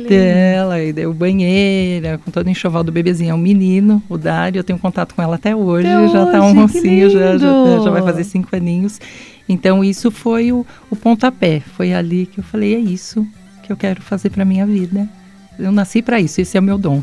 [0.09, 3.31] Dela, e deu banheira, com todo o enxoval do bebezinho.
[3.31, 6.43] É um menino, o Dário, eu tenho contato com ela até hoje, até já está
[6.43, 9.01] um mocinho, já, já, já, vai fazer cinco aninhos.
[9.49, 13.27] Então isso foi o, o pontapé, foi ali que eu falei, é isso
[13.63, 15.09] que eu quero fazer para minha vida.
[15.59, 17.03] Eu nasci para isso, esse é o meu dom.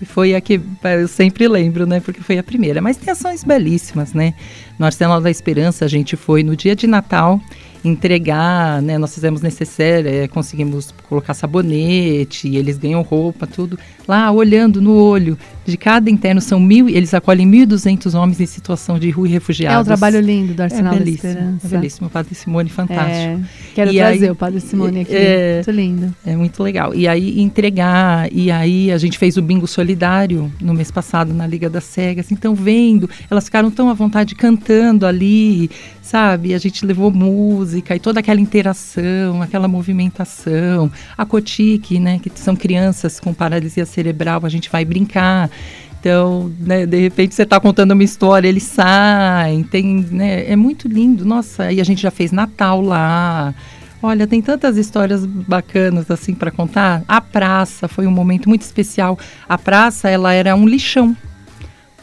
[0.00, 0.60] E foi a que
[0.98, 2.00] eu sempre lembro, né?
[2.00, 2.82] Porque foi a primeira.
[2.82, 4.34] Mas tem ações belíssimas, né?
[4.76, 7.40] No Arsenal da Esperança, a gente foi no dia de Natal
[7.84, 8.98] entregar, né?
[8.98, 13.78] Nós fizemos necessário, é, conseguimos colocar sabonete, eles ganham roupa, tudo.
[14.06, 18.98] Lá, olhando no olho de cada interno, são mil, eles acolhem 1.200 homens em situação
[18.98, 19.78] de rua e refugiados.
[19.78, 21.66] É um trabalho lindo do Arsenal é da Esperança.
[21.66, 23.12] É belíssimo, o Padre Simone, fantástico.
[23.12, 23.38] É,
[23.74, 25.54] quero E trazer aí- o Padre Simone aqui, É.
[25.56, 26.14] muito lindo.
[26.26, 26.94] É muito legal.
[26.94, 31.46] E aí entregar, e aí a gente fez o bingo solidário no mês passado na
[31.46, 32.32] Liga das Cegas.
[32.32, 35.70] Então vendo, elas ficaram tão à vontade cantando ali,
[36.02, 36.54] sabe?
[36.54, 40.90] A gente levou música e toda aquela interação, aquela movimentação.
[41.16, 45.50] A Cotique, né, que são crianças com paralisia cerebral, a gente vai brincar.
[46.00, 50.88] Então, né, de repente você está contando uma história, eles saem, tem, né, é muito
[50.88, 51.24] lindo.
[51.24, 53.54] Nossa, e a gente já fez Natal lá.
[54.02, 57.04] Olha, tem tantas histórias bacanas assim para contar.
[57.06, 59.16] A praça foi um momento muito especial.
[59.48, 61.16] A praça, ela era um lixão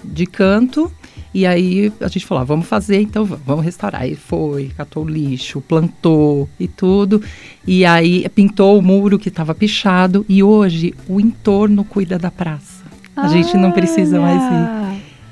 [0.02, 0.90] de canto.
[1.34, 4.04] E aí a gente falou, ah, vamos fazer, então vamos, restaurar.
[4.04, 7.22] Aí foi, catou lixo, plantou e tudo.
[7.68, 10.26] E aí pintou o muro que estava pichado.
[10.30, 12.79] E hoje o entorno cuida da praça.
[13.24, 14.80] A gente não precisa mais ir.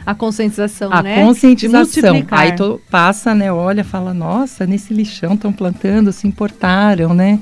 [0.06, 1.22] A conscientização, A né?
[1.24, 1.82] conscientização.
[2.14, 2.40] Multiplicar.
[2.40, 7.40] Aí tu passa, né, olha, fala, nossa, nesse lixão estão plantando, se importaram, né?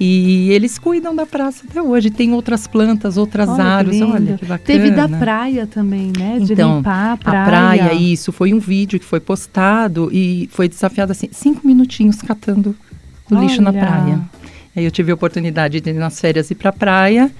[0.00, 2.10] E eles cuidam da praça até hoje.
[2.10, 4.00] Tem outras plantas, outras Olha árvores.
[4.02, 4.58] Olha que bacana.
[4.58, 6.38] Teve da praia também, né?
[6.40, 7.44] De Então, limpar a A praia.
[7.46, 8.30] praia, isso.
[8.32, 12.74] Foi um vídeo que foi postado e foi desafiado assim, cinco minutinhos catando
[13.30, 14.20] o lixo na praia.
[14.74, 17.30] Aí eu tive a oportunidade de nas férias ir pra praia.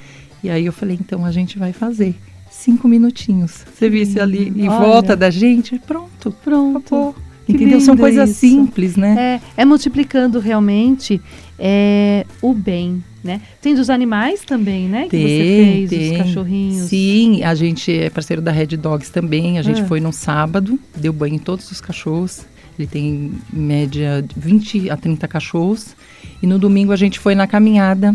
[0.42, 2.14] E aí eu falei, então a gente vai fazer.
[2.51, 3.64] Cinco minutinhos.
[3.74, 4.78] Você visse ali em Olha.
[4.80, 6.30] volta da gente, pronto.
[6.44, 6.78] Pronto.
[6.78, 7.14] Acabou.
[7.47, 7.80] Que Entendeu?
[7.80, 8.40] São coisas isso.
[8.40, 9.40] simples, né?
[9.57, 11.20] É, é multiplicando realmente
[11.57, 13.40] é, o bem, né?
[13.62, 15.07] Tem dos animais também, né?
[15.09, 16.88] Que você fez, os cachorrinhos.
[16.88, 19.59] Sim, a gente é parceiro da Red Dogs também.
[19.59, 19.86] A gente Ah.
[19.86, 22.44] foi num sábado, deu banho em todos os cachorros.
[22.76, 23.07] Ele tem
[23.55, 25.94] em média de 20 a 30 cachorros.
[26.42, 28.14] E no domingo a gente foi na caminhada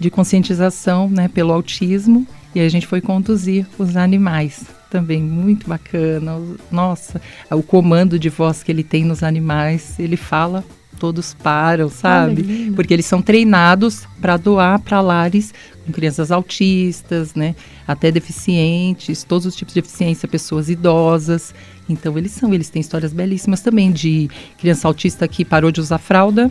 [0.00, 2.26] de conscientização, né, pelo autismo.
[2.54, 4.64] E a gente foi conduzir os animais.
[4.90, 6.38] Também muito bacana.
[6.70, 10.62] Nossa, o comando de voz que ele tem nos animais, ele fala,
[10.98, 12.42] todos param, sabe?
[12.42, 12.76] lindo.
[12.76, 15.52] Porque eles são treinados para doar para lares
[15.84, 17.56] com crianças autistas, né?
[17.88, 21.54] Até deficientes, todos os tipos de deficiência, pessoas idosas.
[21.88, 25.98] Então eles são, eles têm histórias belíssimas também de criança autista que parou de usar
[25.98, 26.50] fralda,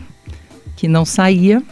[0.76, 1.64] que não saía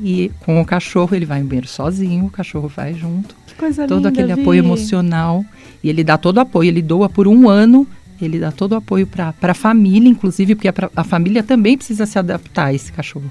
[0.00, 3.98] e com o cachorro ele vai no banheiro sozinho, o cachorro vai junto coisa todo
[3.98, 4.40] linda, aquele Vi.
[4.40, 5.44] apoio emocional
[5.82, 7.86] e ele dá todo o apoio, ele doa por um ano,
[8.20, 12.06] ele dá todo o apoio para a família, inclusive, porque a, a família também precisa
[12.06, 13.30] se adaptar a esse cachorro,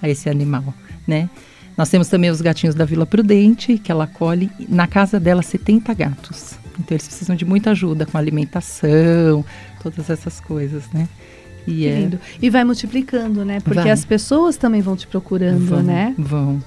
[0.00, 0.74] a esse animal,
[1.06, 1.28] né?
[1.76, 5.92] Nós temos também os gatinhos da Vila Prudente, que ela acolhe, na casa dela 70
[5.92, 6.56] gatos.
[6.78, 9.44] Então eles precisam de muita ajuda com alimentação,
[9.82, 11.08] todas essas coisas, né?
[11.66, 12.20] E é, lindo.
[12.40, 13.58] E vai multiplicando, né?
[13.60, 13.90] Porque Vai.
[13.90, 16.14] as pessoas também vão te procurando, vão, né?
[16.18, 16.62] Vão,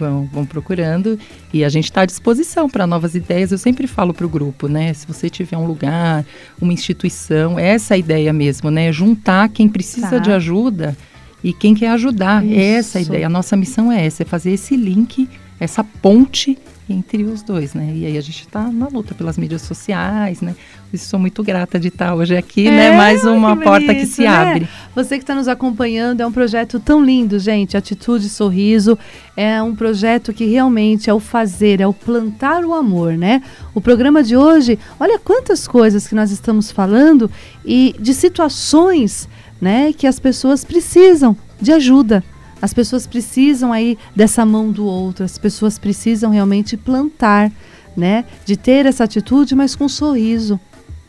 [0.00, 1.18] vão, vão procurando
[1.52, 3.52] e a gente está à disposição para novas ideias.
[3.52, 4.92] Eu sempre falo para o grupo, né?
[4.94, 6.24] Se você tiver um lugar,
[6.60, 8.90] uma instituição, é essa a ideia mesmo, né?
[8.90, 10.18] Juntar quem precisa Tá.
[10.18, 10.96] de ajuda
[11.44, 12.44] e quem quer ajudar.
[12.44, 13.10] É essa a Isso.
[13.10, 13.26] ideia.
[13.26, 15.28] A nossa missão é essa, é fazer esse link,
[15.60, 16.58] essa ponte
[16.88, 17.92] entre os dois, né?
[17.94, 20.56] E aí a gente está na luta pelas mídias sociais, né?
[20.92, 22.96] Isso sou muito grata de estar hoje aqui, É, né?
[22.96, 24.28] Mais uma que porta que se né?
[24.28, 24.68] abre.
[24.94, 27.76] Você que está nos acompanhando, é um projeto tão lindo, gente.
[27.76, 28.98] Atitude Sorriso
[29.36, 33.40] é um projeto que realmente é o fazer, é o plantar o amor, né?
[33.72, 37.30] O programa de hoje, olha quantas coisas que nós estamos falando
[37.64, 39.28] e de situações,
[39.60, 42.24] né, que as pessoas precisam de ajuda.
[42.60, 47.50] As pessoas precisam aí dessa mão do outro, as pessoas precisam realmente plantar,
[47.96, 48.24] né?
[48.44, 50.60] De ter essa atitude, mas com sorriso.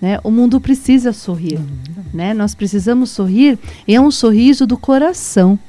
[0.02, 0.20] Né?
[0.24, 1.60] O mundo precisa sorrir,
[2.12, 2.34] né?
[2.34, 5.60] Nós precisamos sorrir e é um sorriso do coração,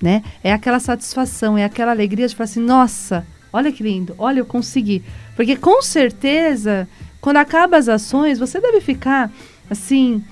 [0.00, 0.22] né?
[0.42, 4.46] É aquela satisfação, é aquela alegria de falar assim, nossa, olha que lindo, olha eu
[4.46, 5.02] consegui,
[5.36, 6.88] porque com certeza
[7.20, 9.30] quando acaba as ações você deve ficar
[9.68, 10.24] assim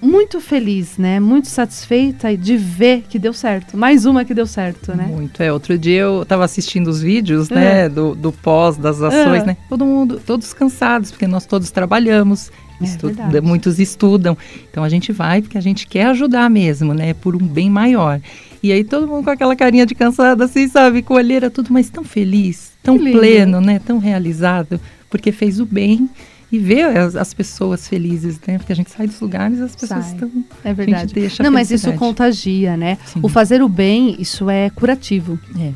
[0.00, 1.18] muito feliz, né?
[1.18, 5.04] Muito satisfeita de ver que deu certo, mais uma que deu certo, né?
[5.04, 5.52] Muito, é.
[5.52, 9.46] Outro dia eu estava assistindo os vídeos, né, do, do pós, das ações, É.
[9.46, 9.56] né?
[9.68, 13.40] Todo mundo, todos cansados, porque nós todos trabalhamos, É estu- verdade.
[13.40, 14.36] muitos estudam.
[14.70, 18.20] Então a gente vai porque a gente quer ajudar mesmo, né, por um bem maior.
[18.62, 21.88] E aí todo mundo com aquela carinha de cansado, assim, sabe, com olheira, tudo, mas
[21.90, 24.80] tão feliz, tão pleno, né, tão realizado,
[25.10, 26.08] porque fez o bem.
[26.50, 28.56] E ver as, as pessoas felizes, né?
[28.56, 30.14] Porque a gente sai dos lugares e as pessoas Sai.
[30.14, 30.44] estão.
[30.64, 31.14] É verdade.
[31.42, 32.96] Não, mas isso contagia, né?
[33.04, 33.20] Sim.
[33.22, 35.38] O fazer o bem, isso é curativo.
[35.58, 35.72] É.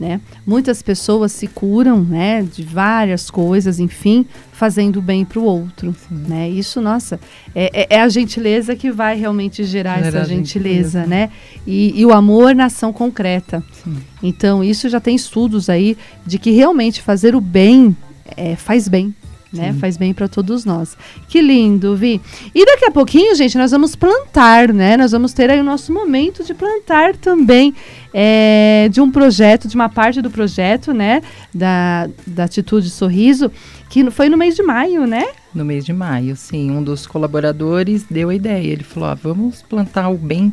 [0.00, 0.20] né?
[0.46, 6.48] Muitas pessoas se curam, né, de várias coisas, enfim, fazendo bem para o outro, né?
[6.48, 7.20] Isso, nossa,
[7.54, 11.06] é, é, é, a gentileza que vai realmente gerar Gera essa gentileza, gentileza.
[11.06, 11.30] né?
[11.66, 13.62] E, e, o amor na ação concreta.
[13.84, 13.96] Sim.
[14.22, 15.96] Então, isso já tem estudos aí
[16.26, 17.94] de que realmente fazer o bem
[18.36, 19.14] é, faz bem,
[19.54, 19.72] né?
[19.72, 19.78] Sim.
[19.78, 20.96] Faz bem para todos nós.
[21.28, 22.20] Que lindo, Vi.
[22.54, 24.96] E daqui a pouquinho, gente, nós vamos plantar, né?
[24.96, 27.74] Nós vamos ter aí o nosso momento de plantar também
[28.12, 31.22] é, de um projeto, de uma parte do projeto, né?
[31.54, 33.50] Da, da Atitude Sorriso,
[33.88, 35.26] que foi no mês de maio, né?
[35.54, 36.70] No mês de maio, sim.
[36.70, 38.72] Um dos colaboradores deu a ideia.
[38.72, 40.52] Ele falou: ah, vamos plantar o bem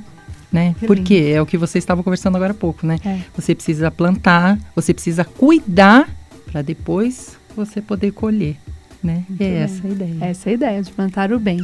[0.52, 0.76] né?
[0.78, 1.36] Que Porque lindo.
[1.38, 2.98] é o que você estava conversando agora há pouco, né?
[3.06, 3.20] É.
[3.36, 6.10] Você precisa plantar, você precisa cuidar
[6.52, 8.58] para depois você poder colher
[9.04, 9.26] né?
[9.28, 9.58] Muito é bem.
[9.58, 10.18] essa a ideia.
[10.22, 11.60] Essa é a ideia de plantar o bem.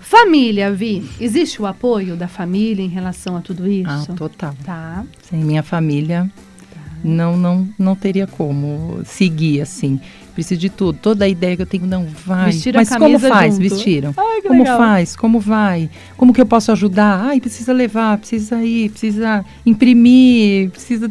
[0.00, 4.12] Família, Vi, existe o apoio da família em relação a tudo isso?
[4.12, 4.54] Ah, total.
[4.64, 5.04] Tá.
[5.22, 6.30] Sem minha família,
[6.72, 6.80] tá.
[7.02, 9.98] não, não, não teria como seguir assim.
[10.34, 10.98] Preciso de tudo.
[11.00, 12.50] Toda a ideia que eu tenho, não vai.
[12.50, 13.54] Vestiram Mas como faz?
[13.54, 13.62] Junto.
[13.62, 14.14] Vestiram.
[14.16, 14.78] Ai, como legal.
[14.78, 15.16] faz?
[15.16, 15.88] Como vai?
[16.16, 17.24] Como que eu posso ajudar?
[17.24, 21.10] Ai, precisa levar, precisa ir, precisa imprimir, precisa.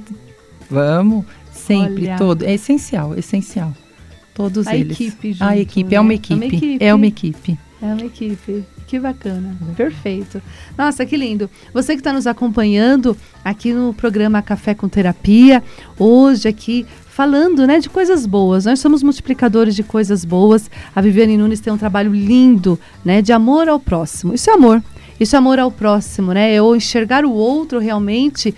[0.69, 2.17] Vamos, sempre, Olha.
[2.17, 2.43] todo.
[2.43, 3.73] É essencial, essencial.
[4.33, 4.99] Todos a eles.
[4.99, 5.95] Equipe junto, a equipe, né?
[5.95, 6.33] é uma equipe.
[6.33, 6.77] É uma equipe.
[6.83, 7.59] É uma equipe.
[7.81, 8.63] É uma equipe.
[8.87, 9.57] Que bacana.
[9.75, 10.41] Perfeito.
[10.77, 11.49] Nossa, que lindo.
[11.73, 15.63] Você que está nos acompanhando aqui no programa Café com Terapia,
[15.97, 18.65] hoje aqui falando, né, de coisas boas.
[18.65, 20.69] Nós somos multiplicadores de coisas boas.
[20.95, 24.33] A Viviane Nunes tem um trabalho lindo, né, de amor ao próximo.
[24.33, 24.81] Isso é amor.
[25.19, 26.53] Isso é amor ao próximo, né?
[26.53, 28.53] Eu enxergar o outro realmente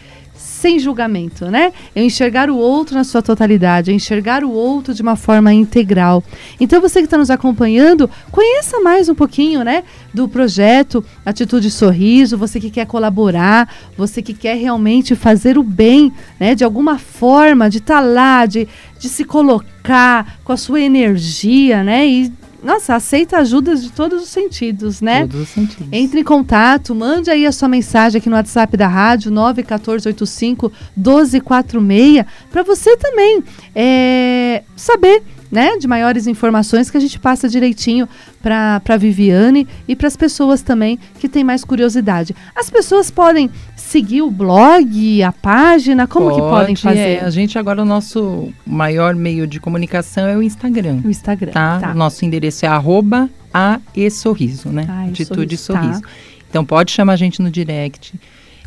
[0.56, 1.74] sem julgamento, né?
[1.94, 6.24] Eu enxergar o outro na sua totalidade, eu enxergar o outro de uma forma integral.
[6.60, 9.84] Então você que está nos acompanhando, conheça mais um pouquinho, né,
[10.14, 16.12] do projeto Atitude Sorriso, você que quer colaborar, você que quer realmente fazer o bem,
[16.40, 18.66] né, de alguma forma, de estar tá lá, de,
[18.98, 22.34] de se colocar com a sua energia, né, e
[22.66, 25.22] nossa, aceita ajudas de todos os sentidos, né?
[25.22, 25.88] Todos os sentidos.
[25.92, 32.26] Entre em contato, mande aí a sua mensagem aqui no WhatsApp da rádio 91485 1246
[32.52, 33.44] para você também
[33.76, 35.22] é, saber
[35.56, 38.10] né, de maiores informações que a gente passa direitinho
[38.44, 42.36] para a Viviane e para as pessoas também que têm mais curiosidade.
[42.54, 47.00] As pessoas podem seguir o blog, a página, como Pode, que podem fazer?
[47.00, 47.20] É.
[47.22, 51.00] A gente agora o nosso maior meio de comunicação é o Instagram.
[51.06, 51.54] O Instagram.
[51.54, 51.80] Tá?
[51.80, 51.94] tá.
[51.94, 54.86] Nosso endereço é arroba a e sorriso, né?
[54.90, 55.86] A Atitude sorriso.
[55.86, 56.02] sorriso.
[56.02, 56.10] Tá.
[56.50, 58.14] Então pode chamar a gente no direct.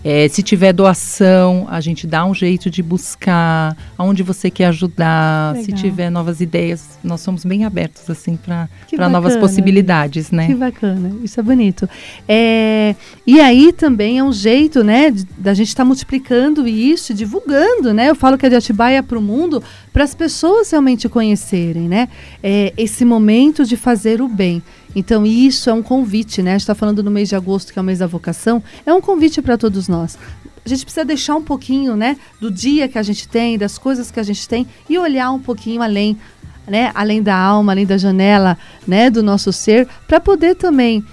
[0.05, 5.55] É, se tiver doação, a gente dá um jeito de buscar aonde você quer ajudar.
[5.55, 5.64] Legal.
[5.64, 8.68] Se tiver novas ideias, nós somos bem abertos assim para
[9.09, 10.46] novas possibilidades, né?
[10.46, 11.88] Que bacana, isso é bonito.
[12.28, 12.94] É,
[13.26, 18.11] e aí também é um jeito, né, da gente estar tá multiplicando isso, divulgando, né?
[18.11, 22.09] Eu falo que é de Atibaia para o mundo para as pessoas realmente conhecerem, né?
[22.42, 24.62] É, esse momento de fazer o bem.
[24.99, 26.51] Então, isso é um convite, né?
[26.51, 28.92] A gente está falando no mês de agosto, que é o mês da vocação, é
[28.92, 30.18] um convite para todos nós.
[30.64, 34.11] A gente precisa deixar um pouquinho, né, do dia que a gente tem, das coisas
[34.11, 36.18] que a gente tem e olhar um pouquinho além,
[36.66, 41.05] né, além da alma, além da janela, né, do nosso ser, para poder também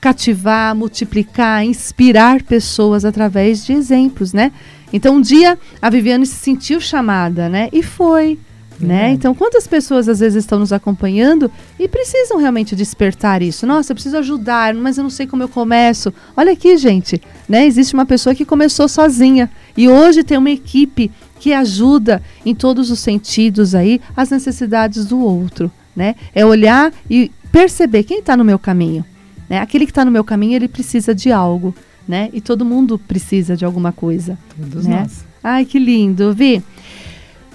[0.00, 4.50] cativar, multiplicar, inspirar pessoas através de exemplos, né?
[4.92, 7.68] Então, um dia a Viviane se sentiu chamada, né?
[7.72, 8.38] E foi.
[8.78, 9.10] Né?
[9.10, 13.66] Então, quantas pessoas às vezes estão nos acompanhando e precisam realmente despertar isso?
[13.66, 16.12] Nossa, eu preciso ajudar, mas eu não sei como eu começo.
[16.36, 17.66] Olha aqui, gente, né?
[17.66, 21.10] Existe uma pessoa que começou sozinha e hoje tem uma equipe
[21.40, 26.14] que ajuda em todos os sentidos aí as necessidades do outro, né?
[26.34, 29.04] É olhar e perceber quem está no meu caminho,
[29.48, 29.58] né?
[29.58, 31.74] Aquele que está no meu caminho ele precisa de algo,
[32.06, 32.28] né?
[32.32, 34.38] E todo mundo precisa de alguma coisa.
[34.54, 35.00] Todos né?
[35.00, 35.24] nós.
[35.42, 36.62] Ai, que lindo, Vi.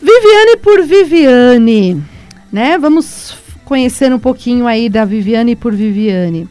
[0.02, 2.04] Viviane por Viviane,
[2.52, 2.78] né?
[2.78, 6.49] Vamos conhecer um pouquinho aí da Viviane por Viviane.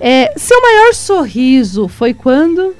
[0.00, 2.74] É, seu maior sorriso foi quando?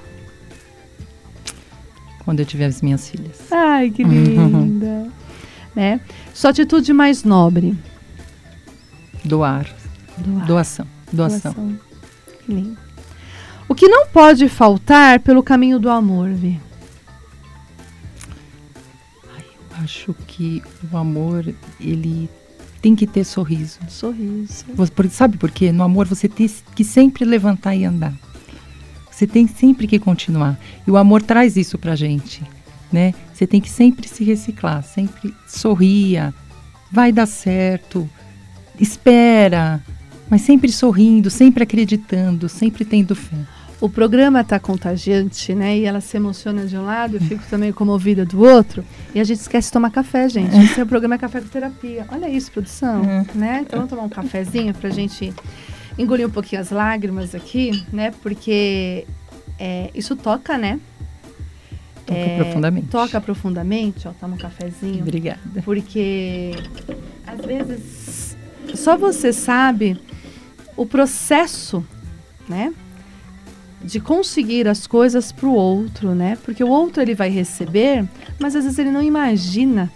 [2.25, 3.41] Quando eu tive as minhas filhas.
[3.51, 5.09] Ai, que linda.
[5.77, 6.01] né?
[6.33, 7.77] Sua atitude mais nobre?
[9.25, 9.67] Doar.
[10.17, 10.47] Doar.
[10.47, 10.87] Doação.
[11.13, 11.53] Doação.
[11.53, 11.79] Doação.
[12.47, 12.79] Que lindo.
[13.69, 16.59] O que não pode faltar pelo caminho do amor, Vi?
[19.83, 20.63] Acho que
[20.93, 22.29] o amor, ele
[22.81, 23.79] tem que ter sorriso.
[23.89, 24.65] Sorriso.
[25.11, 25.73] sabe por quê?
[25.73, 28.15] No amor você tem que sempre levantar e andar.
[29.11, 30.59] Você tem sempre que continuar.
[30.87, 32.43] E o amor traz isso pra gente,
[32.91, 33.15] né?
[33.35, 36.33] Você tem que sempre se reciclar, sempre sorria,
[36.91, 38.09] vai dar certo,
[38.79, 39.83] espera,
[40.29, 43.37] mas sempre sorrindo, sempre acreditando, sempre tendo fé.
[43.81, 45.79] O programa tá contagiante, né?
[45.79, 48.85] E ela se emociona de um lado, eu fico também comovida do outro.
[49.15, 50.55] E a gente esquece de tomar café, gente.
[50.57, 52.05] Esse é o programa é Café com Terapia.
[52.13, 53.25] Olha isso, produção, É.
[53.35, 53.61] né?
[53.63, 55.33] Então vamos tomar um cafezinho pra gente
[55.99, 58.13] engolir um pouquinho as lágrimas aqui, né?
[58.23, 59.07] Porque
[59.59, 60.79] é, isso toca, né?
[62.07, 62.87] Toca É, profundamente.
[62.89, 65.01] Toca profundamente, ó, toma um cafezinho.
[65.01, 65.41] Obrigada.
[65.65, 66.53] Porque
[67.27, 68.37] às vezes
[68.75, 69.99] só você sabe
[70.77, 71.85] o processo,
[72.49, 72.73] né?
[73.83, 76.37] De conseguir as coisas para o outro, né?
[76.45, 78.05] Porque o outro ele vai receber,
[78.39, 79.91] mas às vezes ele não imagina,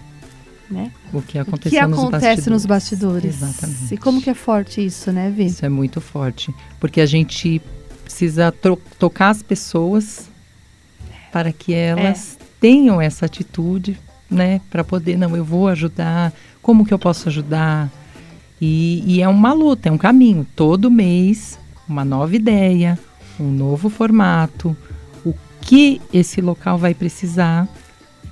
[0.71, 0.91] né?
[1.13, 2.47] O que O aconteceu que nos acontece bastidores.
[2.47, 3.35] nos bastidores.
[3.43, 3.95] Exatamente.
[3.95, 5.47] E como que é forte isso, né, Vi?
[5.47, 6.55] Isso é muito forte.
[6.81, 7.61] Porque a gente
[8.03, 8.53] precisa
[8.99, 10.31] tocar as pessoas
[11.31, 13.99] para que elas tenham essa atitude,
[14.31, 14.61] né?
[14.71, 16.33] Para poder, não, eu vou ajudar,
[16.63, 17.91] como que eu posso ajudar?
[18.61, 20.47] E, e é uma luta, é um caminho.
[20.57, 21.59] Todo mês,
[21.89, 22.99] uma nova ideia,
[23.39, 24.77] um novo formato,
[25.25, 27.69] o que esse local vai precisar.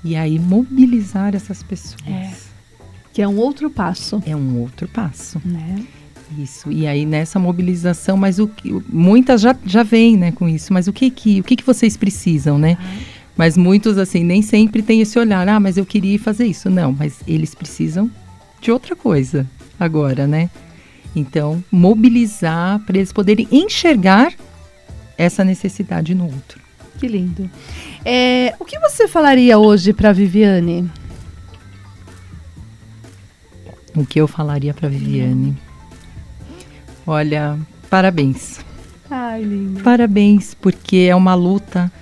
[0.05, 2.03] E aí mobilizar essas pessoas.
[2.07, 2.33] É.
[3.13, 5.41] Que é um outro passo, é um outro passo.
[5.45, 5.85] né?
[6.39, 6.73] Isso.
[6.73, 10.73] E aí nessa mobilização, mas o que muitas já, já vêm, né, com isso.
[10.73, 12.77] Mas o que que o que que vocês precisam, né?
[13.37, 15.47] Mas muitos assim nem sempre têm esse olhar.
[15.49, 16.71] Ah, mas eu queria fazer isso.
[16.71, 18.11] Não, mas eles precisam
[18.61, 19.47] de outra coisa
[19.79, 20.51] agora, né?
[21.15, 24.33] Então mobilizar para eles poderem enxergar
[25.17, 26.61] essa necessidade no outro.
[26.99, 27.51] Que lindo.
[28.05, 30.91] É, o que você falaria hoje para Viviane?
[33.95, 35.57] O que eu falaria para Viviane?
[37.07, 37.59] Olha,
[37.91, 38.61] parabéns.
[39.11, 39.83] Ai, lindo.
[39.83, 41.93] Parabéns, porque é uma luta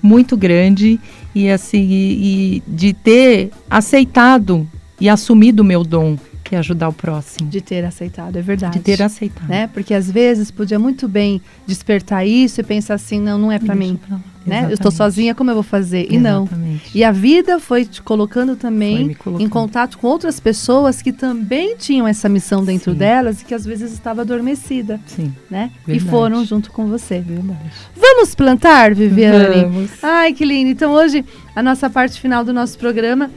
[0.00, 1.00] muito grande
[1.34, 4.68] e assim e, e de ter aceitado
[5.00, 6.16] e assumido o meu dom,
[6.54, 8.78] que é ajudar o próximo, De ter aceitado, é verdade.
[8.78, 9.48] de ter aceitado.
[9.48, 9.66] né?
[9.66, 13.74] Porque às vezes podia muito bem despertar isso e pensar assim, não, não é para
[13.74, 14.66] mim, pra né?
[14.68, 16.06] Eu estou sozinha, como eu vou fazer?
[16.10, 16.42] E não.
[16.44, 16.90] Exatamente.
[16.94, 19.42] E a vida foi te colocando também colocando.
[19.44, 22.98] em contato com outras pessoas que também tinham essa missão dentro Sim.
[22.98, 25.70] delas e que às vezes estava adormecida, Sim, né?
[25.86, 26.06] Verdade.
[26.06, 27.20] E foram junto com você.
[27.20, 27.58] verdade.
[27.96, 29.62] Vamos plantar, Viviane?
[29.62, 29.90] Vamos.
[30.02, 30.70] Ai, que lindo.
[30.70, 31.24] Então hoje,
[31.56, 33.30] a nossa parte final do nosso programa,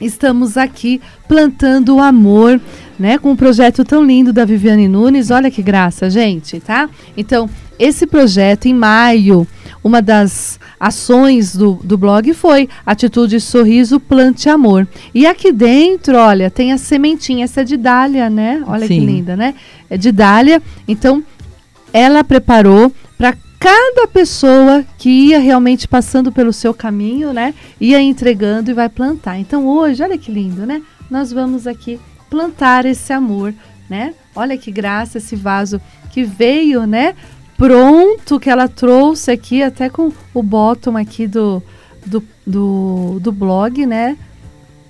[0.00, 2.60] estamos aqui plantando o amor,
[2.98, 3.18] né?
[3.18, 5.30] Com um projeto tão lindo da Viviane Nunes.
[5.30, 6.88] Olha que graça, gente, tá?
[7.16, 9.46] Então, esse projeto, em maio,
[9.82, 14.86] uma das ações do, do blog foi Atitude Sorriso Plante Amor.
[15.14, 18.62] E aqui dentro, olha, tem a sementinha, essa é de dália, né?
[18.66, 19.06] Olha que Sim.
[19.06, 19.54] linda, né?
[19.88, 20.60] É de dália.
[20.86, 21.22] Então,
[21.92, 27.54] ela preparou para cada pessoa que ia realmente passando pelo seu caminho, né?
[27.80, 29.38] Ia entregando e vai plantar.
[29.38, 30.82] Então hoje, olha que lindo, né?
[31.10, 31.98] Nós vamos aqui
[32.30, 33.52] plantar esse amor,
[33.88, 34.14] né?
[34.34, 35.80] Olha que graça esse vaso
[36.12, 37.14] que veio, né?
[37.56, 41.60] Pronto, que ela trouxe aqui, até com o bottom aqui do,
[42.06, 44.16] do, do, do blog, né?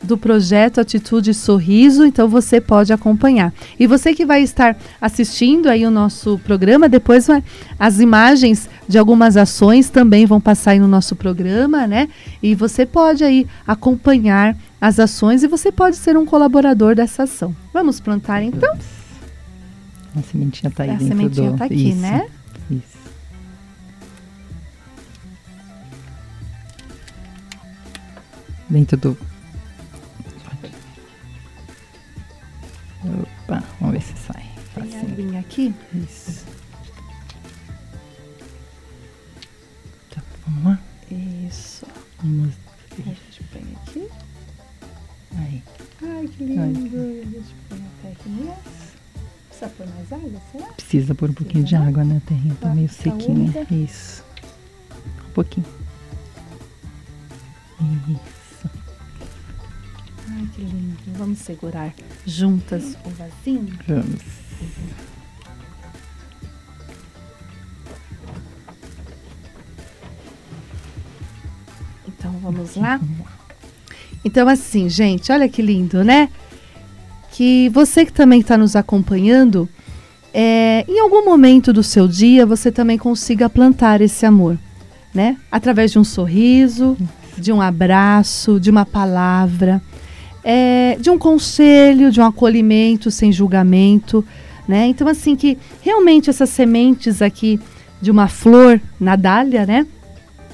[0.03, 3.53] Do projeto Atitude Sorriso, então você pode acompanhar.
[3.79, 7.43] E você que vai estar assistindo aí o nosso programa, depois vai-
[7.79, 12.09] as imagens de algumas ações também vão passar aí no nosso programa, né?
[12.43, 17.55] E você pode aí acompanhar as ações e você pode ser um colaborador dessa ação.
[17.75, 18.77] Vamos plantar então?
[20.17, 21.59] A sementinha tá aí a dentro sementinha do...
[21.59, 22.27] tá aqui, Isso, né?
[22.71, 22.99] Isso.
[28.71, 29.19] Dentro do...
[33.05, 34.49] Opa, vamos ver se sai.
[34.75, 35.75] Tem aguinha aqui.
[35.95, 36.45] Isso.
[40.11, 40.81] Tá, vamos lá?
[41.11, 41.87] Isso.
[42.23, 42.55] Vamos
[42.93, 44.09] A gente põe aqui.
[45.37, 45.63] aí.
[46.03, 46.97] Ai, que lindo.
[46.97, 48.57] A gente põe a terrinha.
[49.49, 50.67] Precisa pôr mais água, será?
[50.73, 52.23] Precisa pôr um pouquinho de água, né?
[52.27, 53.29] Terrinha tá meio sequinha.
[53.31, 53.67] úmida.
[53.75, 54.25] Isso.
[55.29, 55.67] Um pouquinho.
[58.09, 58.38] Isso.
[60.55, 60.97] Que lindo.
[61.17, 61.95] Vamos segurar
[62.27, 63.79] juntas o vasinho?
[63.87, 64.21] Vamos.
[72.07, 73.01] Então vamos lá?
[74.25, 76.29] Então, assim, gente, olha que lindo, né?
[77.31, 79.69] Que você que também está nos acompanhando,
[80.35, 84.59] é, em algum momento do seu dia você também consiga plantar esse amor,
[85.15, 85.37] né?
[85.51, 86.97] Através de um sorriso,
[87.37, 89.81] de um abraço, de uma palavra,
[90.43, 94.25] é, de um conselho, de um acolhimento sem julgamento,
[94.67, 94.87] né?
[94.87, 97.59] Então, assim, que realmente essas sementes aqui
[98.01, 99.87] de uma flor na dália, né?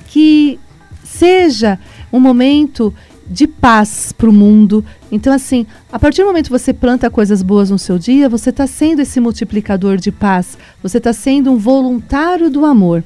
[0.07, 0.59] Que
[1.03, 1.79] seja
[2.13, 2.95] um momento
[3.27, 4.85] de paz para o mundo.
[5.11, 8.51] Então, assim, a partir do momento que você planta coisas boas no seu dia, você
[8.51, 13.03] está sendo esse multiplicador de paz, você está sendo um voluntário do amor.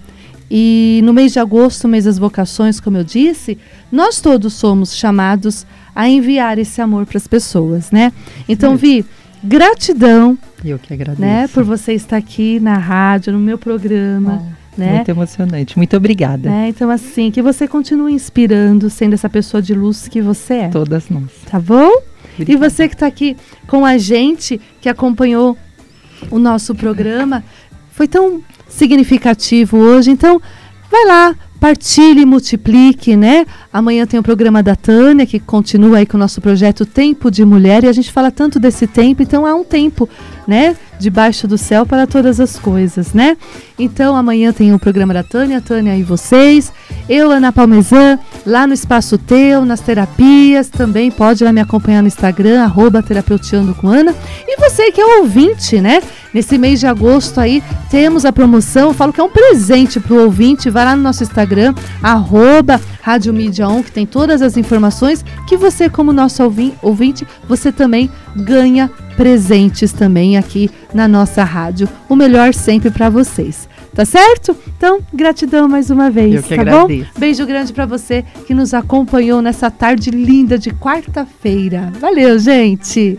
[0.50, 3.58] E no mês de agosto, mês das vocações, como eu disse,
[3.92, 5.66] nós todos somos chamados
[5.98, 8.12] a enviar esse amor para as pessoas, né?
[8.48, 9.04] Então, Vi,
[9.42, 10.38] gratidão.
[10.64, 11.20] Eu que agradeço.
[11.20, 14.40] Né, por você estar aqui na rádio, no meu programa.
[14.40, 14.78] Oh.
[14.78, 14.94] Né?
[14.94, 15.76] Muito emocionante.
[15.76, 16.48] Muito obrigada.
[16.48, 16.68] Né?
[16.68, 20.68] Então, assim, que você continue inspirando, sendo essa pessoa de luz que você é.
[20.68, 21.32] Todas nós.
[21.50, 21.90] Tá bom?
[22.34, 22.52] Obrigada.
[22.52, 23.36] E você que está aqui
[23.66, 25.58] com a gente, que acompanhou
[26.30, 27.42] o nosso programa,
[27.90, 30.12] foi tão significativo hoje.
[30.12, 30.40] Então,
[30.88, 33.44] vai lá, partilhe, multiplique, né?
[33.72, 37.44] Amanhã tem o programa da Tânia, que continua aí com o nosso projeto Tempo de
[37.44, 40.08] Mulher, e a gente fala tanto desse tempo, então há um tempo,
[40.48, 40.74] né?
[40.98, 43.36] Debaixo do céu para todas as coisas, né?
[43.78, 46.72] Então amanhã tem o programa da Tânia, Tânia e vocês.
[47.06, 52.08] Eu, Ana Palmezan, lá no Espaço Teu, nas terapias, também pode lá me acompanhar no
[52.08, 53.04] Instagram, arroba
[53.78, 54.14] com Ana.
[54.46, 56.02] E você que é ouvinte, né?
[56.32, 60.24] Nesse mês de agosto aí temos a promoção, falo que é um presente para o
[60.24, 65.24] ouvinte, vai lá no nosso Instagram, arroba Rádio Mídia On, que tem todas as informações,
[65.46, 66.42] que você, como nosso
[66.82, 71.88] ouvinte, você também ganha presentes também aqui na nossa rádio.
[72.08, 73.68] O melhor sempre para vocês.
[73.92, 74.56] Tá certo?
[74.76, 77.04] Então, gratidão mais uma vez, Eu que tá agradeço.
[77.12, 77.18] bom?
[77.18, 81.92] Beijo grande para você que nos acompanhou nessa tarde linda de quarta-feira.
[82.00, 83.18] Valeu, gente.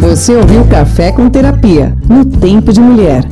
[0.00, 3.24] Você ouviu Café com Terapia, no Tempo de Mulher.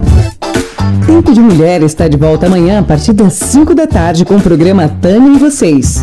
[1.07, 4.41] Tempo de Mulher está de volta amanhã a partir das 5 da tarde com o
[4.41, 6.03] programa Tânia e Vocês.